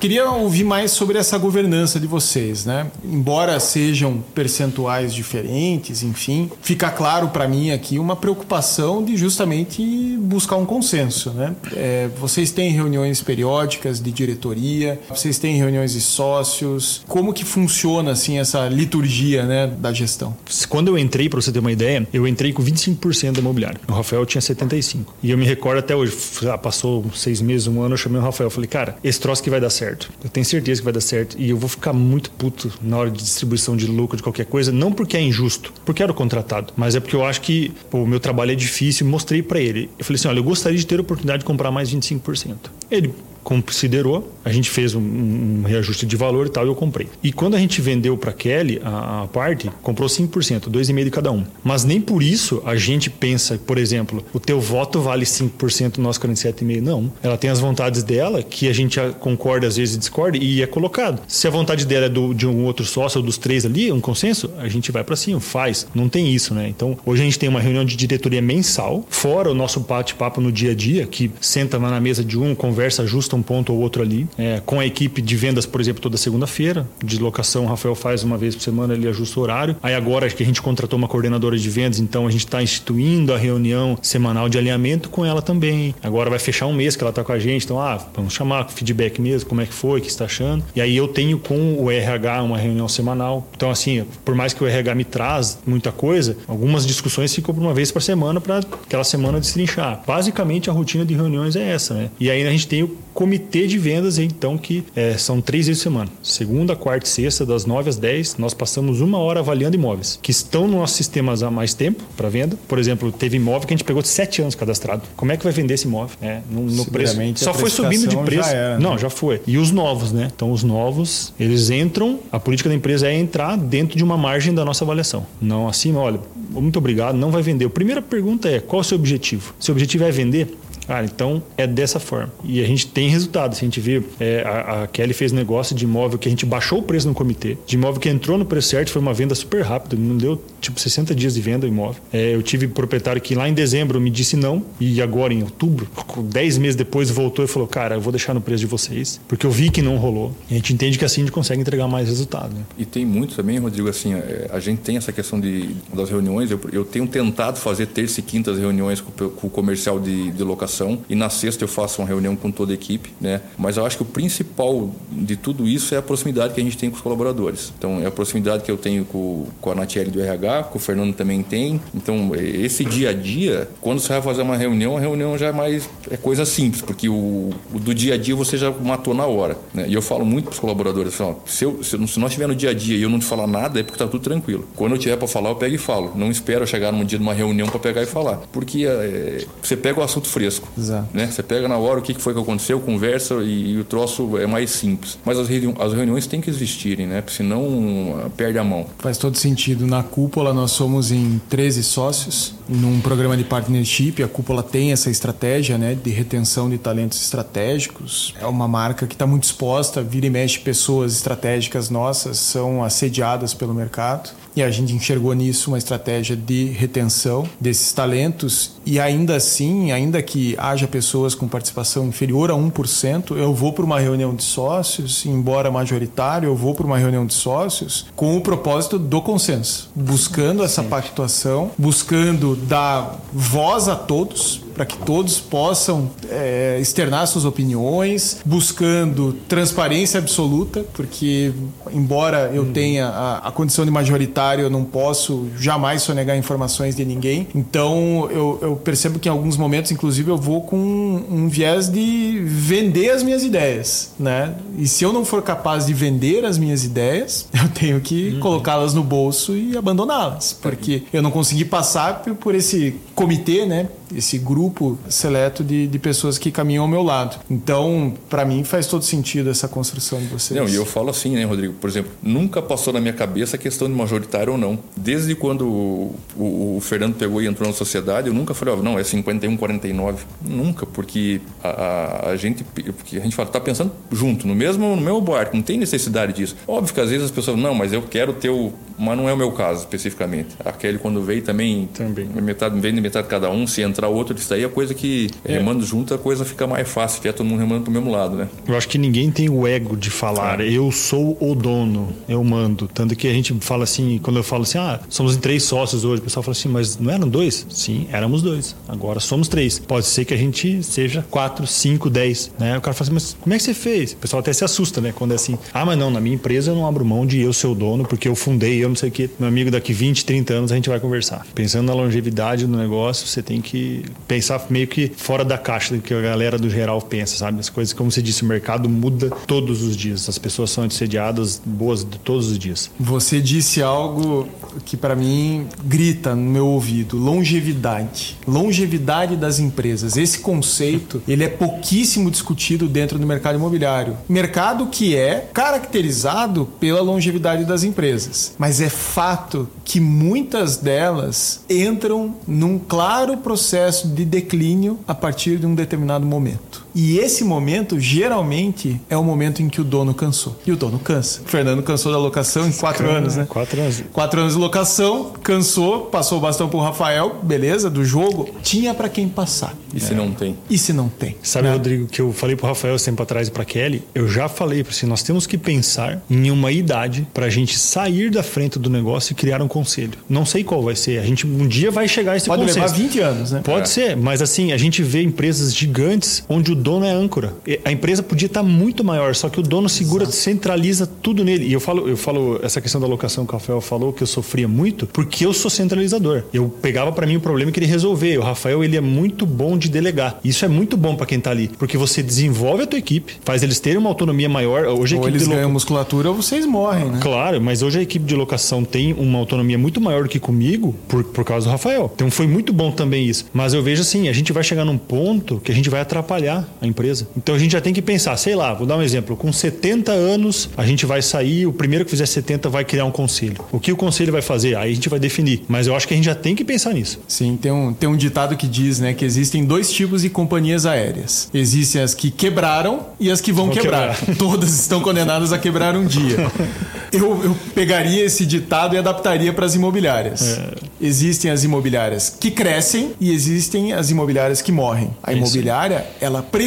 [0.04, 2.88] Queria ouvir mais sobre essa governança de vocês, né?
[3.02, 10.56] Embora sejam percentuais diferentes, enfim, fica claro para mim aqui uma preocupação de justamente buscar
[10.56, 11.54] um consenso, né?
[11.74, 17.02] É, vocês têm reuniões periódicas de diretoria, vocês têm reuniões de sócios.
[17.06, 20.36] Como que funciona assim essa liturgia, né, da gestão?
[20.68, 23.80] Quando eu entrei, para você ter uma ideia, eu entrei com 25% da imobiliária.
[23.88, 25.14] O Rafael tinha 75.
[25.22, 26.16] E eu me recordo até hoje,
[26.62, 29.60] passou seis meses, um ano, eu chamei o Rafael, falei, cara, esse troço que vai
[29.60, 30.10] dar certo.
[30.22, 33.10] Eu tenho certeza que vai dar certo e eu vou ficar muito puto na hora
[33.10, 36.72] de distribuição de lucro de qualquer coisa, não porque é injusto, porque era o contratado,
[36.76, 39.06] mas é porque eu acho que pô, o meu trabalho é difícil.
[39.06, 39.90] Mostrei para ele.
[39.98, 42.56] Eu falei assim, olha, eu gostaria de ter a oportunidade de comprar mais 25%.
[42.90, 47.06] Ele considerou, a gente fez um, um, reajuste de valor e tal, e eu comprei.
[47.22, 51.30] E quando a gente vendeu para Kelly a, a, parte, comprou 5%, 2,5% de cada
[51.30, 51.44] um.
[51.62, 56.00] Mas nem por isso a gente pensa, por exemplo, o teu voto vale 5%, o
[56.00, 56.80] nosso 47,5%.
[56.80, 57.12] Não.
[57.22, 61.22] Ela tem as vontades dela, que a gente concorda, às vezes discorda, e é colocado.
[61.28, 64.00] Se a vontade dela é do, de um outro sócio ou dos três ali, um
[64.00, 65.86] consenso, a gente vai para cima, faz.
[65.94, 66.68] Não tem isso, né?
[66.68, 70.50] Então, hoje a gente tem uma reunião de diretoria mensal, fora o nosso bate-papo no
[70.50, 74.02] dia a dia, que senta na mesa de um, conversa justa um ponto ou outro
[74.02, 74.26] ali.
[74.38, 76.86] É, com a equipe de vendas, por exemplo, toda segunda-feira.
[77.02, 79.76] De locação, o Rafael faz uma vez por semana, ele ajusta o horário.
[79.82, 83.32] Aí agora que a gente contratou uma coordenadora de vendas, então a gente está instituindo
[83.32, 85.94] a reunião semanal de alinhamento com ela também.
[86.02, 88.68] Agora vai fechar um mês que ela está com a gente, então, ah, vamos chamar
[88.70, 90.64] feedback mesmo, como é que foi, o que está achando.
[90.74, 93.46] E aí eu tenho com o RH uma reunião semanal.
[93.56, 97.60] Então, assim, por mais que o RH me traz muita coisa, algumas discussões ficam por
[97.60, 100.02] uma vez por semana para aquela semana destrinchar.
[100.06, 102.10] Basicamente, a rotina de reuniões é essa, né?
[102.18, 105.82] E aí a gente tem o comitê de vendas, então, que é, são três vezes
[105.82, 106.10] por semana.
[106.22, 110.30] Segunda, quarta e sexta, das 9 às 10, nós passamos uma hora avaliando imóveis que
[110.30, 112.58] estão no nosso sistema há mais tempo para venda.
[112.68, 115.02] Por exemplo, teve imóvel que a gente pegou de sete anos cadastrado.
[115.16, 116.16] Como é que vai vender esse imóvel?
[116.20, 117.16] É, no, no preço.
[117.36, 118.48] Só foi subindo de preço.
[118.48, 118.82] Já era, né?
[118.82, 119.40] Não, já foi.
[119.46, 120.30] E os novos, né?
[120.34, 124.52] Então, os novos, eles entram, a política da empresa é entrar dentro de uma margem
[124.52, 125.26] da nossa avaliação.
[125.40, 127.66] Não assim, olha, muito obrigado, não vai vender.
[127.66, 129.54] A primeira pergunta é: qual é o seu objetivo?
[129.58, 130.56] Seu objetivo é vender?
[130.86, 132.32] Cara, então é dessa forma.
[132.44, 133.58] E a gente tem resultados.
[133.58, 136.78] A gente vê, é, a, a, Kelly fez negócio de imóvel que a gente baixou
[136.78, 139.62] o preço no comitê, de imóvel que entrou no preço certo, foi uma venda super
[139.62, 142.02] rápida, não deu tipo 60 dias de venda o imóvel.
[142.12, 145.88] É, eu tive proprietário que lá em dezembro me disse não, e agora em outubro,
[146.16, 149.46] 10 meses depois, voltou e falou: Cara, eu vou deixar no preço de vocês, porque
[149.46, 150.34] eu vi que não rolou.
[150.50, 152.54] E a gente entende que assim a gente consegue entregar mais resultado.
[152.54, 152.62] Né?
[152.78, 156.50] E tem muito também, Rodrigo, assim, é, a gente tem essa questão de, das reuniões.
[156.50, 160.42] Eu, eu tenho tentado fazer terça e quintas reuniões com, com o comercial de, de
[160.42, 160.73] locação,
[161.08, 163.40] e na sexta eu faço uma reunião com toda a equipe, né?
[163.56, 166.76] Mas eu acho que o principal de tudo isso é a proximidade que a gente
[166.76, 167.72] tem com os colaboradores.
[167.78, 170.80] Então, é a proximidade que eu tenho com, com a Natiele do RH, que o
[170.80, 171.80] Fernando também tem.
[171.94, 175.52] Então, esse dia a dia, quando você vai fazer uma reunião, a reunião já é
[175.52, 179.26] mais é coisa simples, porque o, o do dia a dia você já matou na
[179.26, 179.56] hora.
[179.72, 179.86] Né?
[179.88, 182.46] E eu falo muito para os colaboradores: assim, ó, se, eu, se, se nós estiver
[182.46, 184.66] no dia a dia e eu não te falar nada, é porque está tudo tranquilo.
[184.74, 186.12] Quando eu tiver para falar, eu pego e falo.
[186.14, 188.38] Não espero chegar num dia de uma reunião para pegar e falar.
[188.52, 190.63] Porque é, você pega o assunto fresco.
[190.76, 191.08] Exato.
[191.12, 191.26] Né?
[191.26, 194.46] Você pega na hora o que foi que aconteceu, conversa e, e o troço é
[194.46, 195.18] mais simples.
[195.24, 197.20] Mas as, reuni as reuniões têm que existirem, né?
[197.20, 198.86] Porque senão perde a mão.
[198.98, 199.86] Faz todo sentido.
[199.86, 204.22] Na cúpula nós somos em 13 sócios, num programa de partnership.
[204.22, 208.34] A Cúpula tem essa estratégia né, de retenção de talentos estratégicos.
[208.40, 213.54] É uma marca que está muito exposta, vira e mexe pessoas estratégicas nossas são assediadas
[213.54, 214.30] pelo mercado.
[214.56, 218.72] E a gente enxergou nisso uma estratégia de retenção desses talentos.
[218.86, 223.84] E ainda assim, ainda que haja pessoas com participação inferior a 1%, eu vou para
[223.84, 228.40] uma reunião de sócios, embora majoritário, eu vou para uma reunião de sócios com o
[228.40, 236.10] propósito do consenso, buscando essa pactuação, buscando dar voz a todos, para que todos possam
[236.28, 241.52] é, externar suas opiniões, buscando transparência absoluta, porque
[241.92, 242.72] embora eu uhum.
[242.72, 247.48] tenha a, a, condição de majoritário, eu não posso jamais sonegar informações de ninguém.
[247.54, 251.88] Então eu, eu percebo que em alguns momentos, inclusive, eu vou com um, um viés
[251.88, 254.54] de vender as minhas ideias, né?
[254.76, 258.40] E se eu não for capaz de vender as minhas ideias, eu tenho que uhum.
[258.40, 263.88] colocá-las no bolso e abandoná-las, porque eu não consegui passar por esse comitê, né?
[264.14, 267.38] Esse grupo seleto de, de pessoas que caminham ao meu lado.
[267.50, 270.58] Então, para mim, faz todo sentido essa construção de vocês.
[270.58, 271.74] Não, e eu falo assim, né, Rodrigo?
[271.74, 274.78] Por exemplo, nunca passou na minha cabeça a questão de majoritário ou não.
[274.96, 278.82] Desde quando o, o, o Fernando pegou e entrou na sociedade, eu nunca falei, oh,
[278.82, 280.24] não, é 51, 49.
[280.42, 284.96] Nunca, porque a, a, a gente porque a gente fala, tá pensando junto, no mesmo,
[284.96, 286.56] no mesmo barco, não tem necessidade disso.
[286.66, 289.32] Óbvio que às vezes as pessoas, não, mas eu quero ter o mas não é
[289.32, 290.56] o meu caso especificamente.
[290.64, 292.26] A Kelly, quando veio também, também.
[292.26, 295.52] metade vem de metade cada um, se entrar outro, isso aí é coisa que é.
[295.54, 298.36] remando junto, a coisa fica mais fácil, que é todo mundo remando pro mesmo lado,
[298.36, 298.48] né?
[298.66, 300.68] Eu acho que ninguém tem o ego de falar, é.
[300.68, 302.88] eu sou o dono, eu mando.
[302.92, 306.04] Tanto que a gente fala assim, quando eu falo assim, ah, somos em três sócios
[306.04, 307.66] hoje, o pessoal fala assim, mas não eram dois?
[307.70, 308.76] Sim, éramos dois.
[308.88, 309.78] Agora somos três.
[309.78, 312.76] Pode ser que a gente seja quatro, cinco, dez, né?
[312.76, 314.12] O cara fala assim, mas como é que você fez?
[314.12, 315.12] O pessoal até se assusta, né?
[315.14, 317.52] Quando é assim, ah, mas não, na minha empresa eu não abro mão de eu
[317.52, 319.30] ser o dono, porque eu fundei, eu não sei o quê.
[319.38, 321.46] Meu amigo, daqui 20, 30 anos a gente vai conversar.
[321.54, 326.02] Pensando na longevidade do negócio, você tem que pensar meio que fora da caixa do
[326.02, 327.60] que a galera do geral pensa, sabe?
[327.60, 330.28] As coisas, como você disse, o mercado muda todos os dias.
[330.28, 332.90] As pessoas são assediadas boas todos os dias.
[332.98, 334.48] Você disse algo
[334.84, 338.36] que para mim grita no meu ouvido: longevidade.
[338.46, 340.16] Longevidade das empresas.
[340.16, 344.16] Esse conceito, ele é pouquíssimo discutido dentro do mercado imobiliário.
[344.28, 348.54] Mercado que é caracterizado pela longevidade das empresas.
[348.58, 355.66] Mas é fato que muitas delas entram num claro processo de declínio a partir de
[355.66, 356.83] um determinado momento.
[356.94, 360.56] E esse momento, geralmente, é o momento em que o dono cansou.
[360.66, 361.40] E o dono cansa.
[361.44, 363.46] O Fernando cansou da locação em quatro anos, né?
[363.48, 364.04] Quatro anos.
[364.12, 368.48] Quatro anos de locação, cansou, passou o bastão pro Rafael, beleza, do jogo.
[368.62, 369.74] Tinha para quem passar.
[369.92, 370.16] E se é.
[370.16, 370.56] não tem?
[370.68, 371.36] E se não tem?
[371.42, 371.74] Sabe, né?
[371.74, 374.02] Rodrigo, que eu falei pro Rafael tempo atrás e pra Kelly?
[374.14, 378.30] Eu já falei para assim, nós temos que pensar em uma idade pra gente sair
[378.30, 380.12] da frente do negócio e criar um conselho.
[380.28, 381.18] Não sei qual vai ser.
[381.18, 382.80] A gente um dia vai chegar a esse Pode consenso.
[382.80, 383.60] levar 20 anos, né?
[383.64, 383.86] Pode é.
[383.86, 387.54] ser, mas assim, a gente vê empresas gigantes onde o dono é âncora.
[387.82, 390.36] A empresa podia estar muito maior, só que o dono segura, Exato.
[390.36, 391.66] centraliza tudo nele.
[391.66, 394.26] E eu falo, eu falo essa questão da locação que o Rafael falou que eu
[394.26, 396.42] sofria muito, porque eu sou centralizador.
[396.52, 398.38] Eu pegava para mim o problema e queria resolver.
[398.38, 400.38] O Rafael, ele é muito bom de delegar.
[400.44, 403.62] Isso é muito bom para quem tá ali, porque você desenvolve a tua equipe, faz
[403.62, 404.84] eles terem uma autonomia maior.
[404.86, 407.18] Hoje ou eles ganham musculatura ou vocês morrem, né?
[407.22, 410.94] Claro, mas hoje a equipe de locação tem uma autonomia muito maior do que comigo
[411.08, 412.12] por, por causa do Rafael.
[412.14, 413.46] Então foi muito bom também isso.
[413.54, 416.68] Mas eu vejo assim, a gente vai chegar num ponto que a gente vai atrapalhar
[416.80, 417.26] a empresa.
[417.36, 420.12] Então a gente já tem que pensar, sei lá, vou dar um exemplo, com 70
[420.12, 423.56] anos a gente vai sair, o primeiro que fizer 70 vai criar um conselho.
[423.72, 424.76] O que o conselho vai fazer?
[424.76, 425.64] Aí a gente vai definir.
[425.68, 427.20] Mas eu acho que a gente já tem que pensar nisso.
[427.26, 430.86] Sim, tem um, tem um ditado que diz, né, que existem dois tipos de companhias
[430.86, 431.48] aéreas.
[431.52, 434.16] Existem as que quebraram e as que vão, vão quebrar.
[434.16, 434.36] quebrar.
[434.38, 436.50] Todas estão condenadas a quebrar um dia.
[437.12, 440.42] eu, eu pegaria esse ditado e adaptaria para as imobiliárias.
[440.42, 440.74] É.
[441.00, 445.10] Existem as imobiliárias que crescem e existem as imobiliárias que morrem.
[445.22, 446.63] A imobiliária, ela precisa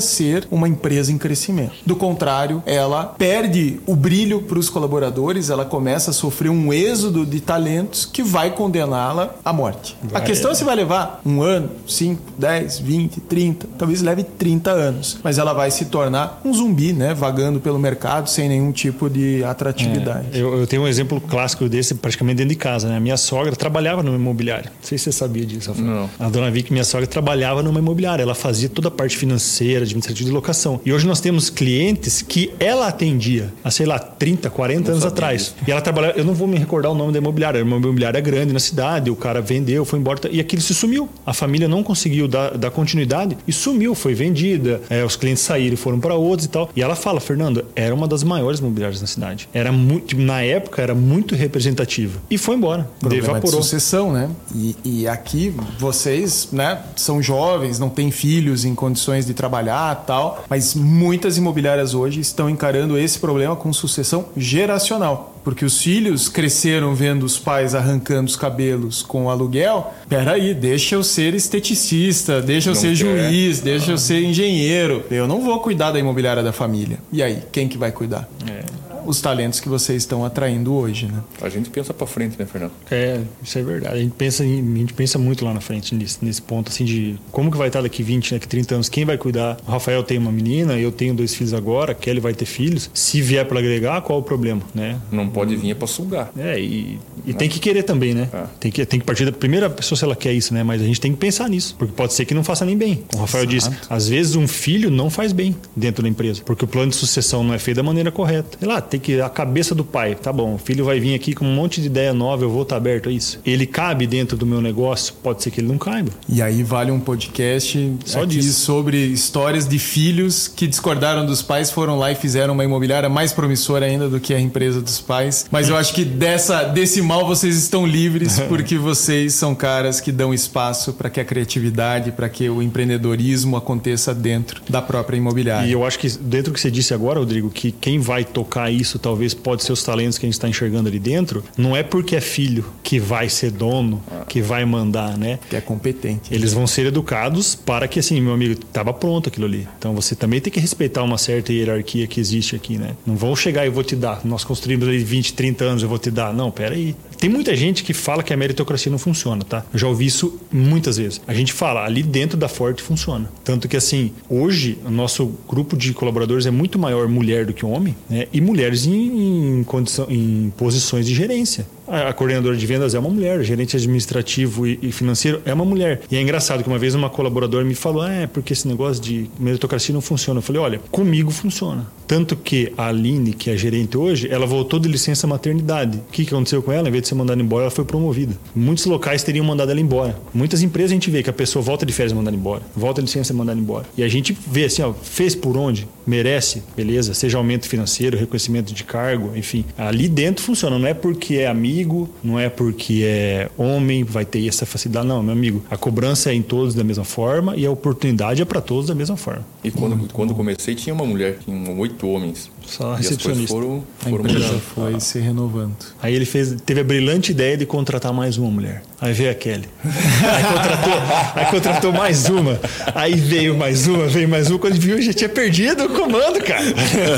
[0.00, 1.72] ser uma empresa em crescimento.
[1.84, 7.24] Do contrário, ela perde o brilho para os colaboradores, ela começa a sofrer um êxodo
[7.24, 9.96] de talentos que vai condená-la à morte.
[10.02, 10.20] Vai.
[10.20, 14.70] A questão é se vai levar um ano, 5, 10, 20, 30, talvez leve 30
[14.70, 19.08] anos, mas ela vai se tornar um zumbi, né, vagando pelo mercado sem nenhum tipo
[19.08, 20.26] de atratividade.
[20.32, 22.96] É, eu, eu, tenho um exemplo clássico desse praticamente dentro de casa, né?
[22.96, 24.70] A minha sogra trabalhava numa imobiliária.
[24.70, 25.70] Não sei se você sabia disso.
[25.70, 25.86] Rafael.
[25.86, 26.10] Não.
[26.18, 28.22] A dona Vicky, minha sogra, trabalhava numa imobiliária.
[28.22, 30.80] Ela fazia toda a parte financeira, administrativo de locação.
[30.84, 35.04] E hoje nós temos clientes que ela atendia há, sei lá, 30, 40 não anos
[35.04, 35.42] atrás.
[35.42, 35.54] Isso.
[35.66, 38.20] E ela trabalhava, eu não vou me recordar o nome da imobiliária, era uma imobiliária
[38.20, 41.08] grande na cidade, o cara vendeu, foi embora e aquilo se sumiu.
[41.24, 45.74] A família não conseguiu dar, dar continuidade e sumiu, foi vendida, é, os clientes saíram
[45.74, 46.70] e foram para outros e tal.
[46.74, 49.48] E ela fala, Fernando, era uma das maiores imobiliárias na cidade.
[49.52, 52.20] Era muito, na época era muito representativa.
[52.30, 52.88] E foi embora.
[52.98, 53.60] Problema evaporou.
[53.60, 54.30] De sucessão, né?
[54.54, 60.20] E, e aqui vocês, né, são jovens, não têm filhos em condições de trabalhar tal
[60.20, 65.34] tal, mas muitas imobiliárias hoje estão encarando esse problema com sucessão geracional.
[65.42, 69.94] Porque os filhos cresceram vendo os pais arrancando os cabelos com aluguel.
[70.06, 72.94] Peraí, deixa eu ser esteticista, deixa eu não ser quer.
[72.96, 73.94] juiz, deixa ah.
[73.94, 75.02] eu ser engenheiro.
[75.10, 76.98] Eu não vou cuidar da imobiliária da família.
[77.10, 78.28] E aí, quem que vai cuidar?
[78.46, 81.22] É os talentos que vocês estão atraindo hoje, né?
[81.40, 82.72] A gente pensa para frente, né, Fernando?
[82.90, 83.94] É, isso é verdade.
[83.94, 87.18] A gente pensa, a gente pensa muito lá na frente nesse, nesse ponto assim de
[87.30, 89.56] como que vai estar daqui 20, daqui 30 anos, quem vai cuidar?
[89.66, 92.90] O Rafael tem uma menina, eu tenho dois filhos agora, a Kelly vai ter filhos.
[92.94, 94.98] Se vier para agregar, qual o problema, né?
[95.10, 96.30] Não pode vir é para sugar.
[96.36, 98.28] É, e, e tem que querer também, né?
[98.32, 98.44] É.
[98.58, 100.62] Tem que tem que partir da primeira pessoa se ela quer isso, né?
[100.62, 103.04] Mas a gente tem que pensar nisso, porque pode ser que não faça nem bem.
[103.14, 103.70] O Rafael Exato.
[103.70, 106.96] disse, às vezes um filho não faz bem dentro da empresa, porque o plano de
[106.96, 108.58] sucessão não é feito da maneira correta.
[108.58, 111.34] Sei lá, tem que a cabeça do pai, tá bom, o filho vai vir aqui
[111.34, 113.38] com um monte de ideia nova, eu vou estar aberto a isso.
[113.46, 115.14] Ele cabe dentro do meu negócio?
[115.22, 116.10] Pode ser que ele não caiba.
[116.28, 118.60] E aí vale um podcast Só disso.
[118.60, 123.32] sobre histórias de filhos que discordaram dos pais, foram lá e fizeram uma imobiliária mais
[123.32, 125.46] promissora ainda do que a empresa dos pais.
[125.50, 130.10] Mas eu acho que dessa, desse mal vocês estão livres porque vocês são caras que
[130.10, 135.68] dão espaço para que a criatividade, para que o empreendedorismo aconteça dentro da própria imobiliária.
[135.68, 138.70] E eu acho que dentro do que você disse agora, Rodrigo, que quem vai tocar
[138.70, 141.82] isso talvez pode ser os talentos que a gente está enxergando ali dentro, não é
[141.82, 145.38] porque é filho que vai ser dono, que vai mandar, né?
[145.48, 146.32] Que é competente.
[146.32, 149.66] Eles vão ser educados para que, assim, meu amigo, estava pronto aquilo ali.
[149.78, 152.96] Então você também tem que respeitar uma certa hierarquia que existe aqui, né?
[153.06, 154.20] Não vão chegar e vou te dar.
[154.24, 156.32] Nós construímos ali 20, 30 anos, eu vou te dar.
[156.32, 156.94] Não, pera aí.
[157.18, 159.64] Tem muita gente que fala que a meritocracia não funciona, tá?
[159.72, 161.20] Eu já ouvi isso muitas vezes.
[161.26, 163.30] A gente fala, ali dentro da Forte funciona.
[163.44, 167.64] Tanto que, assim, hoje, o nosso grupo de colaboradores é muito maior mulher do que
[167.64, 168.26] homem, né?
[168.32, 168.40] E
[168.70, 171.66] mulheres em, em, condição, em posições de gerência.
[171.90, 176.02] A, coordenadora de vendas é uma mulher, gerente administrativo e, financeiro é uma mulher.
[176.08, 179.02] E é engraçado que uma vez uma colaboradora me falou: ah, é porque esse negócio
[179.02, 180.38] de meritocracia não funciona.
[180.38, 181.86] Eu falei: olha, comigo funciona.
[182.06, 185.98] Tanto que a Aline, que é gerente hoje, ela voltou de licença maternidade.
[185.98, 186.88] O que, aconteceu com ela?
[186.88, 188.34] Em vez de ser mandada embora, ela foi promovida.
[188.54, 190.16] Muitos locais teriam mandado ela embora.
[190.32, 193.06] Muitas empresas a gente vê que a pessoa volta de férias mandada embora, volta de
[193.06, 193.86] licença mandada embora.
[193.96, 195.88] E a gente vê assim, ó, fez por onde?
[196.06, 199.64] Merece, beleza, seja aumento financeiro, reconhecimento de cargo, enfim.
[199.78, 204.24] Ali dentro funciona, não é porque é amigo amigo, não é porque é homem, vai
[204.24, 205.06] ter essa facilidade.
[205.06, 208.44] Não, meu amigo, a cobrança é em todos da mesma forma e a oportunidade é
[208.44, 209.44] para todos da mesma forma.
[209.64, 212.50] E quando, quando comecei, tinha uma mulher, tinha oito homens.
[212.66, 213.54] Só recepcionista.
[213.54, 214.60] Foram, foram a empresa mudando.
[214.60, 215.00] foi ah.
[215.00, 215.76] se renovando.
[216.02, 218.82] Aí ele fez, teve a brilhante ideia de contratar mais uma mulher.
[219.00, 219.64] Aí veio a Kelly.
[219.82, 220.92] Aí contratou,
[221.34, 222.60] aí contratou mais uma.
[222.94, 224.58] Aí veio mais uma, veio mais uma.
[224.58, 226.64] Quando viu, já tinha perdido o comando, cara.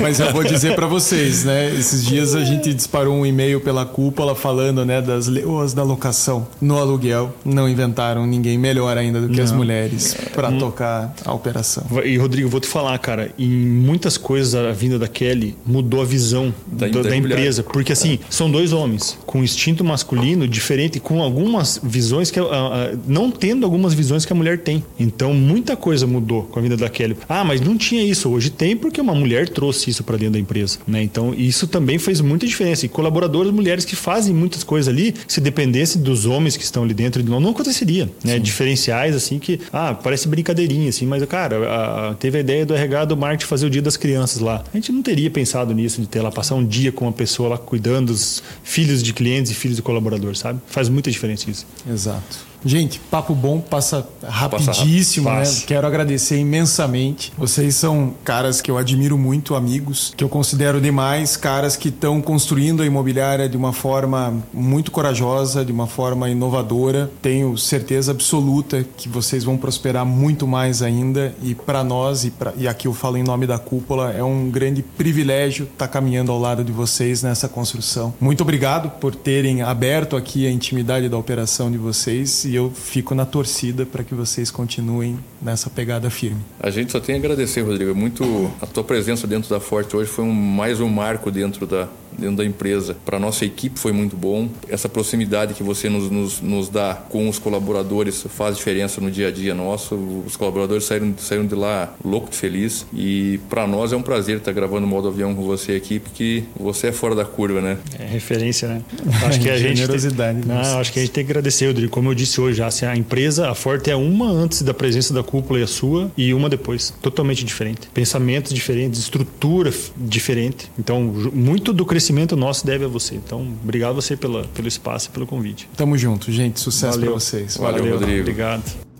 [0.00, 1.74] Mas eu vou dizer para vocês, né?
[1.74, 6.46] Esses dias a gente disparou um e-mail pela cúpula falando, né, das leoas da locação
[6.60, 7.34] no aluguel.
[7.44, 9.44] Não inventaram ninguém melhor ainda do que Não.
[9.44, 10.58] as mulheres para hum.
[10.58, 11.84] tocar a operação.
[12.04, 15.31] E Rodrigo, vou te falar, cara, em muitas coisas a vinda da Kelly
[15.64, 20.46] mudou a visão da, da, da empresa, porque assim, são dois homens com instinto masculino
[20.46, 22.40] diferente, com algumas visões que.
[22.40, 24.84] Uh, uh, não tendo algumas visões que a mulher tem.
[24.98, 27.16] Então, muita coisa mudou com a vida da Kelly.
[27.28, 28.28] Ah, mas não tinha isso.
[28.28, 30.78] Hoje tem porque uma mulher trouxe isso para dentro da empresa.
[30.86, 31.02] Né?
[31.02, 32.86] Então, isso também fez muita diferença.
[32.86, 36.94] E colaboradores, mulheres que fazem muitas coisas ali, se dependesse dos homens que estão ali
[36.94, 38.08] dentro, não, não aconteceria.
[38.24, 38.38] Né?
[38.38, 39.60] Diferenciais, assim, que.
[39.72, 43.70] Ah, parece brincadeirinha, assim, mas, cara, teve a ideia do RH do Marte fazer o
[43.70, 44.64] dia das crianças lá.
[44.72, 47.50] A gente não teria pensado nisso, de ter lá, passar um dia com uma pessoa
[47.50, 50.60] lá cuidando dos filhos de clientes e filhos de colaboradores, sabe?
[50.66, 51.66] Faz muita diferença isso.
[51.88, 52.51] Exato.
[52.64, 55.64] Gente, papo bom, passa rapidíssimo, passa né?
[55.66, 57.32] Quero agradecer imensamente.
[57.36, 62.20] Vocês são caras que eu admiro muito, amigos, que eu considero demais, caras que estão
[62.20, 67.10] construindo a imobiliária de uma forma muito corajosa, de uma forma inovadora.
[67.20, 72.52] Tenho certeza absoluta que vocês vão prosperar muito mais ainda e para nós, e, pra,
[72.56, 76.30] e aqui eu falo em nome da cúpula, é um grande privilégio estar tá caminhando
[76.30, 78.14] ao lado de vocês nessa construção.
[78.20, 83.14] Muito obrigado por terem aberto aqui a intimidade da operação de vocês e eu fico
[83.14, 86.42] na torcida para que vocês continuem nessa pegada firme.
[86.60, 87.94] A gente só tem a agradecer, Rodrigo.
[87.94, 91.88] Muito a tua presença dentro da Forte hoje foi um, mais um marco dentro da,
[92.22, 92.96] dentro da empresa.
[93.04, 94.48] Para nossa equipe foi muito bom.
[94.68, 99.28] Essa proximidade que você nos, nos, nos, dá com os colaboradores faz diferença no dia
[99.28, 99.94] a dia nosso.
[100.26, 102.86] Os colaboradores saíram, saíram de lá louco de feliz.
[102.94, 106.44] E para nós é um prazer estar gravando o modo avião com você aqui, porque
[106.58, 107.78] você é fora da curva, né?
[107.98, 108.82] É referência, né?
[109.26, 109.78] Acho que a gente.
[109.78, 110.40] Generosidade.
[110.40, 110.48] Tem...
[110.48, 111.90] Não, acho que a gente tem que agradecer, Rodrigo.
[111.90, 115.12] Como eu disse hoje, já, assim, a empresa, a Forte é uma antes da presença
[115.12, 116.92] da cúpula e a sua, e uma depois.
[117.02, 117.88] Totalmente diferente.
[117.92, 120.70] Pensamentos diferentes, estrutura diferente.
[120.78, 121.02] Então,
[121.32, 123.14] muito do crescimento nosso deve a você.
[123.14, 125.68] Então, obrigado a você pela, pelo espaço e pelo convite.
[125.76, 126.60] Tamo junto, gente.
[126.60, 127.56] Sucesso para vocês.
[127.56, 128.20] Valeu, Valeu, Rodrigo.
[128.20, 128.91] Obrigado.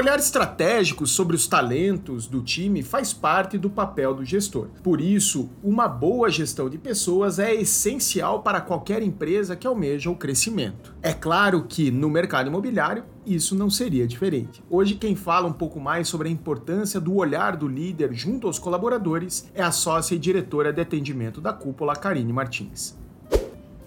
[0.00, 4.68] Olhar estratégico sobre os talentos do time faz parte do papel do gestor.
[4.82, 10.16] Por isso, uma boa gestão de pessoas é essencial para qualquer empresa que almeja o
[10.16, 10.94] crescimento.
[11.02, 14.64] É claro que no mercado imobiliário isso não seria diferente.
[14.70, 18.58] Hoje, quem fala um pouco mais sobre a importância do olhar do líder junto aos
[18.58, 22.98] colaboradores é a sócia e diretora de atendimento da cúpula, Karine Martins.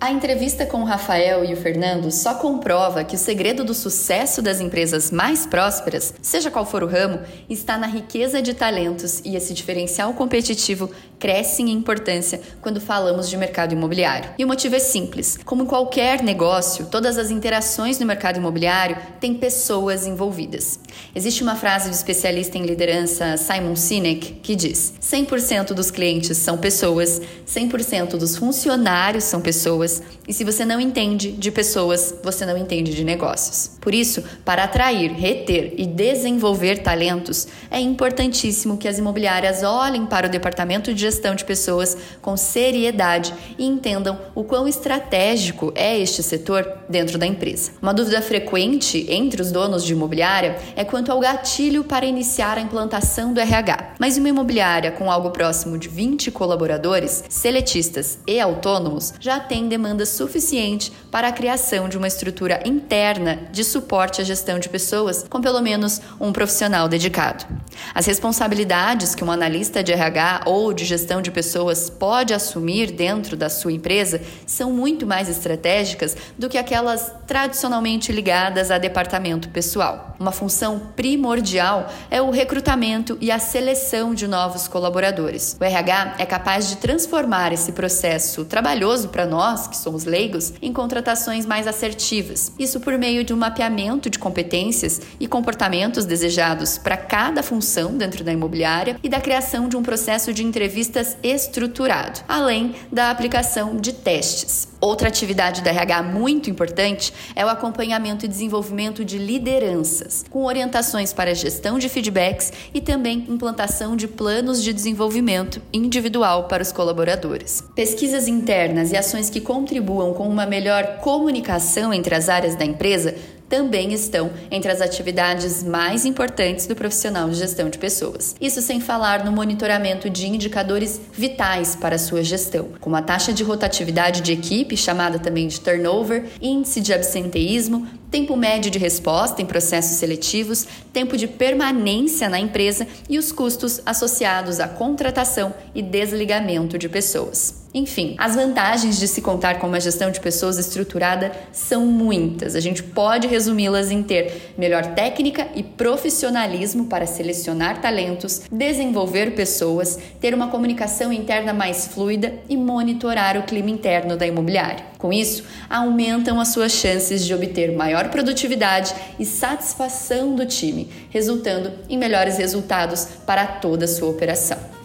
[0.04, 4.41] A entrevista com o Rafael e o Fernando só comprova que o segredo do sucesso
[4.41, 9.38] das empresas mais prósperas, seja qual for o ramo, está na riqueza de talentos e
[9.38, 10.91] esse diferencial competitivo
[11.24, 14.32] crescem em importância quando falamos de mercado imobiliário.
[14.38, 19.34] E o motivo é simples: como qualquer negócio, todas as interações no mercado imobiliário têm
[19.34, 20.78] pessoas envolvidas.
[21.15, 26.57] Existe uma frase do especialista em liderança Simon Sinek que diz: 100% dos clientes são
[26.57, 32.57] pessoas, 100% dos funcionários são pessoas, e se você não entende de pessoas, você não
[32.57, 33.71] entende de negócios.
[33.80, 40.28] Por isso, para atrair, reter e desenvolver talentos, é importantíssimo que as imobiliárias olhem para
[40.28, 46.24] o departamento de gestão de pessoas com seriedade e entendam o quão estratégico é este
[46.24, 47.72] setor dentro da empresa.
[47.82, 52.61] Uma dúvida frequente entre os donos de imobiliária é quanto ao gatilho para iniciar a
[52.61, 53.93] implantação do RH.
[53.99, 60.05] Mas uma imobiliária com algo próximo de 20 colaboradores, seletistas e autônomos já tem demanda
[60.05, 65.39] suficiente para a criação de uma estrutura interna de suporte à gestão de pessoas com
[65.39, 67.45] pelo menos um profissional dedicado.
[67.93, 73.36] As responsabilidades que um analista de RH ou de gestão de pessoas pode assumir dentro
[73.36, 80.16] da sua empresa são muito mais estratégicas do que aquelas tradicionalmente ligadas a departamento pessoal.
[80.20, 85.58] Uma função primordial é o recrutamento e a seleção de novos colaboradores.
[85.60, 90.72] O RH é capaz de transformar esse processo trabalhoso para nós, que somos leigos, em
[90.72, 92.51] contratações mais assertivas.
[92.58, 98.24] Isso por meio de um mapeamento de competências e comportamentos desejados para cada função dentro
[98.24, 100.43] da imobiliária e da criação de um processo de
[100.84, 104.67] entrevistas estruturado, além da aplicação de testes.
[104.81, 111.13] Outra atividade da RH muito importante é o acompanhamento e desenvolvimento de lideranças, com orientações
[111.13, 117.63] para gestão de feedbacks e também implantação de planos de desenvolvimento individual para os colaboradores.
[117.73, 123.15] Pesquisas internas e ações que contribuam com uma melhor comunicação entre as áreas da empresa
[123.50, 128.36] também estão entre as atividades mais importantes do profissional de gestão de pessoas.
[128.39, 133.32] Isso sem falar no monitoramento de indicadores vitais para a sua gestão, como a taxa
[133.32, 139.41] de rotatividade de equipe, chamada também de turnover, índice de absenteísmo, tempo médio de resposta
[139.41, 145.82] em processos seletivos, tempo de permanência na empresa e os custos associados à contratação e
[145.82, 147.62] desligamento de pessoas.
[147.74, 152.55] Enfim, as vantagens de se contar com uma gestão de pessoas estruturada são muitas.
[152.55, 159.97] A gente pode resumi-las em ter melhor técnica e profissionalismo para selecionar talentos, desenvolver pessoas,
[160.21, 164.86] ter uma comunicação interna mais fluida e monitorar o clima interno da imobiliária.
[164.99, 171.71] Com isso, aumentam as suas chances de obter maior produtividade e satisfação do time, resultando
[171.89, 174.82] em melhores resultados para toda a sua operação.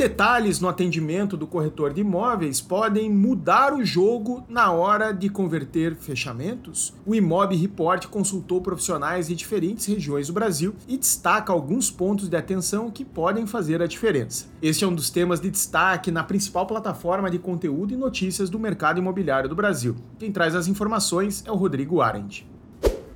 [0.00, 5.94] Detalhes no atendimento do corretor de imóveis podem mudar o jogo na hora de converter
[5.94, 6.94] fechamentos?
[7.04, 12.36] O Imob Report consultou profissionais de diferentes regiões do Brasil e destaca alguns pontos de
[12.38, 14.46] atenção que podem fazer a diferença.
[14.62, 18.58] Este é um dos temas de destaque na principal plataforma de conteúdo e notícias do
[18.58, 19.94] mercado imobiliário do Brasil.
[20.18, 22.48] Quem traz as informações é o Rodrigo Arendt.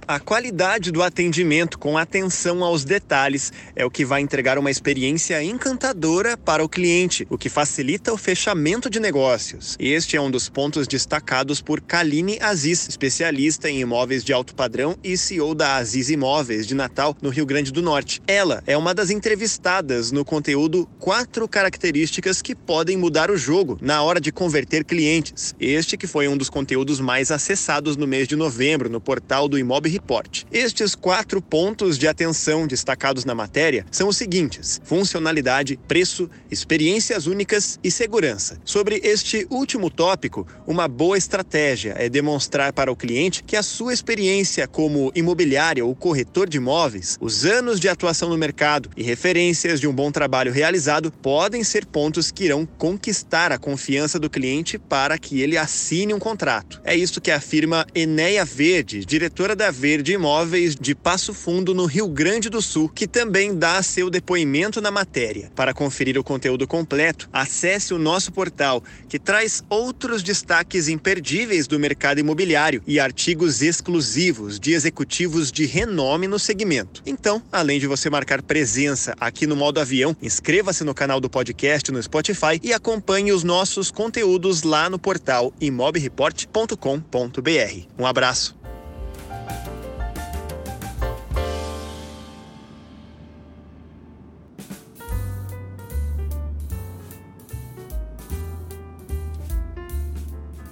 [0.07, 5.43] A qualidade do atendimento com atenção aos detalhes é o que vai entregar uma experiência
[5.43, 9.77] encantadora para o cliente, o que facilita o fechamento de negócios.
[9.81, 14.95] Este é um dos pontos destacados por Kaline Aziz, especialista em imóveis de alto padrão
[15.03, 18.21] e CEO da Aziz Imóveis de Natal, no Rio Grande do Norte.
[18.27, 24.03] Ela é uma das entrevistadas no conteúdo Quatro Características que podem mudar o jogo na
[24.03, 25.55] hora de converter clientes.
[25.59, 29.59] Este que foi um dos conteúdos mais acessados no mês de novembro no portal do
[29.59, 30.43] Imóvel Report.
[30.51, 37.79] Estes quatro pontos de atenção destacados na matéria são os seguintes: funcionalidade, preço, experiências únicas
[37.83, 38.59] e segurança.
[38.65, 43.93] Sobre este último tópico, uma boa estratégia é demonstrar para o cliente que a sua
[43.93, 49.81] experiência como imobiliária ou corretor de imóveis, os anos de atuação no mercado e referências
[49.81, 54.77] de um bom trabalho realizado podem ser pontos que irão conquistar a confiança do cliente
[54.77, 56.81] para que ele assine um contrato.
[56.85, 62.09] É isso que afirma Enéia Verde, diretora da Verde Imóveis de Passo Fundo, no Rio
[62.09, 65.53] Grande do Sul, que também dá seu depoimento na matéria.
[65.55, 71.79] Para conferir o conteúdo completo, acesse o nosso portal, que traz outros destaques imperdíveis do
[71.79, 77.03] mercado imobiliário e artigos exclusivos de executivos de renome no segmento.
[77.05, 81.93] Então, além de você marcar presença aqui no modo avião, inscreva-se no canal do podcast
[81.93, 87.89] no Spotify e acompanhe os nossos conteúdos lá no portal imobreport.com.br.
[87.99, 88.64] Um abraço.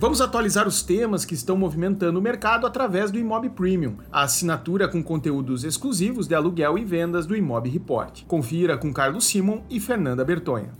[0.03, 4.89] Vamos atualizar os temas que estão movimentando o mercado através do Imob Premium, a assinatura
[4.89, 8.25] com conteúdos exclusivos de aluguel e vendas do Imob Report.
[8.25, 10.73] Confira com Carlos Simon e Fernanda Bertonha.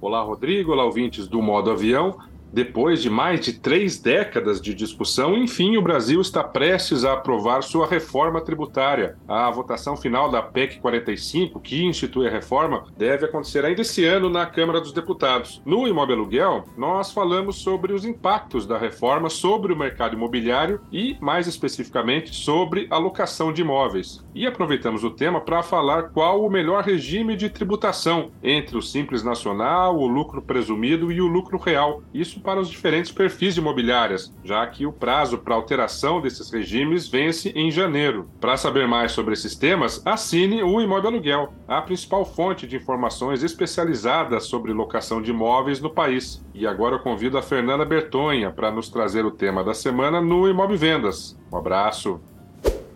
[0.00, 0.72] Olá, Rodrigo.
[0.72, 2.16] Olá, ouvintes do Modo Avião.
[2.52, 7.62] Depois de mais de três décadas de discussão, enfim, o Brasil está prestes a aprovar
[7.62, 9.16] sua reforma tributária.
[9.26, 14.28] A votação final da PEC 45, que institui a reforma, deve acontecer ainda esse ano
[14.28, 15.62] na Câmara dos Deputados.
[15.64, 21.16] No Imóvel Aluguel, nós falamos sobre os impactos da reforma sobre o mercado imobiliário e,
[21.22, 24.22] mais especificamente, sobre a locação de imóveis.
[24.34, 29.22] E aproveitamos o tema para falar qual o melhor regime de tributação entre o Simples
[29.22, 32.02] Nacional, o lucro presumido e o lucro real.
[32.12, 37.50] Isso para os diferentes perfis imobiliárias, já que o prazo para alteração desses regimes vence
[37.54, 38.28] em janeiro.
[38.40, 43.42] Para saber mais sobre esses temas, assine o Imóvel Aluguel, a principal fonte de informações
[43.42, 46.44] especializadas sobre locação de imóveis no país.
[46.54, 50.48] E agora eu convido a Fernanda Bertonha para nos trazer o tema da semana no
[50.48, 51.38] Imóvel Vendas.
[51.52, 52.20] Um abraço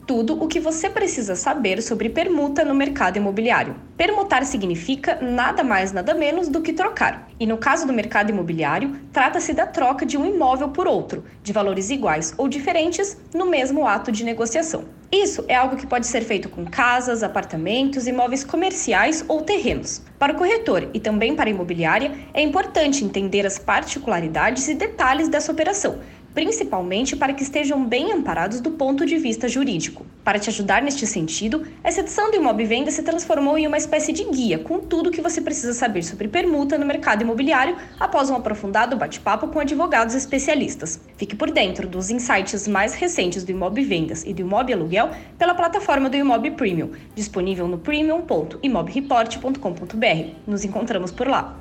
[0.06, 3.74] tudo o que você precisa saber sobre permuta no mercado imobiliário.
[3.96, 7.28] Permutar significa nada mais nada menos do que trocar.
[7.40, 11.52] E no caso do mercado imobiliário, trata-se da troca de um imóvel por outro, de
[11.52, 14.84] valores iguais ou diferentes, no mesmo ato de negociação.
[15.10, 20.02] Isso é algo que pode ser feito com casas, apartamentos, imóveis comerciais ou terrenos.
[20.18, 25.28] Para o corretor e também para a imobiliária, é importante entender as particularidades e detalhes
[25.28, 26.00] dessa operação
[26.36, 30.04] principalmente para que estejam bem amparados do ponto de vista jurídico.
[30.22, 34.22] Para te ajudar neste sentido, essa edição do Imob se transformou em uma espécie de
[34.24, 38.36] guia com tudo o que você precisa saber sobre permuta no mercado imobiliário após um
[38.36, 41.00] aprofundado bate-papo com advogados especialistas.
[41.16, 43.80] Fique por dentro dos insights mais recentes do Imob
[44.26, 45.08] e do Imob Aluguel
[45.38, 50.34] pela plataforma do Imob Premium, disponível no premium.imobreport.com.br.
[50.46, 51.56] Nos encontramos por lá.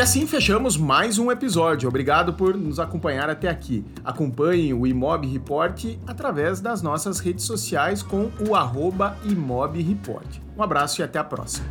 [0.00, 1.86] E assim fechamos mais um episódio.
[1.86, 3.84] Obrigado por nos acompanhar até aqui.
[4.02, 10.24] Acompanhe o Imob Report através das nossas redes sociais com o arroba Imob Report.
[10.56, 11.66] Um abraço e até a próxima.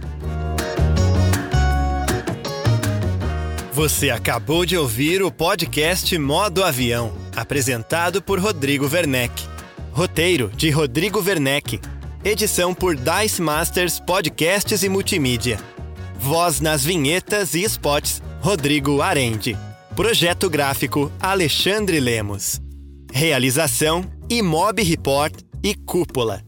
[3.74, 9.44] Você acabou de ouvir o podcast Modo Avião, apresentado por Rodrigo Werneck.
[9.92, 11.82] Roteiro de Rodrigo Werneck.
[12.24, 15.58] Edição por Dice Masters Podcasts e Multimídia.
[16.20, 19.58] Voz nas vinhetas e spots, Rodrigo Arende.
[19.96, 22.62] Projeto gráfico, Alexandre Lemos.
[23.12, 26.44] Realização, Imob Report e Cúpula.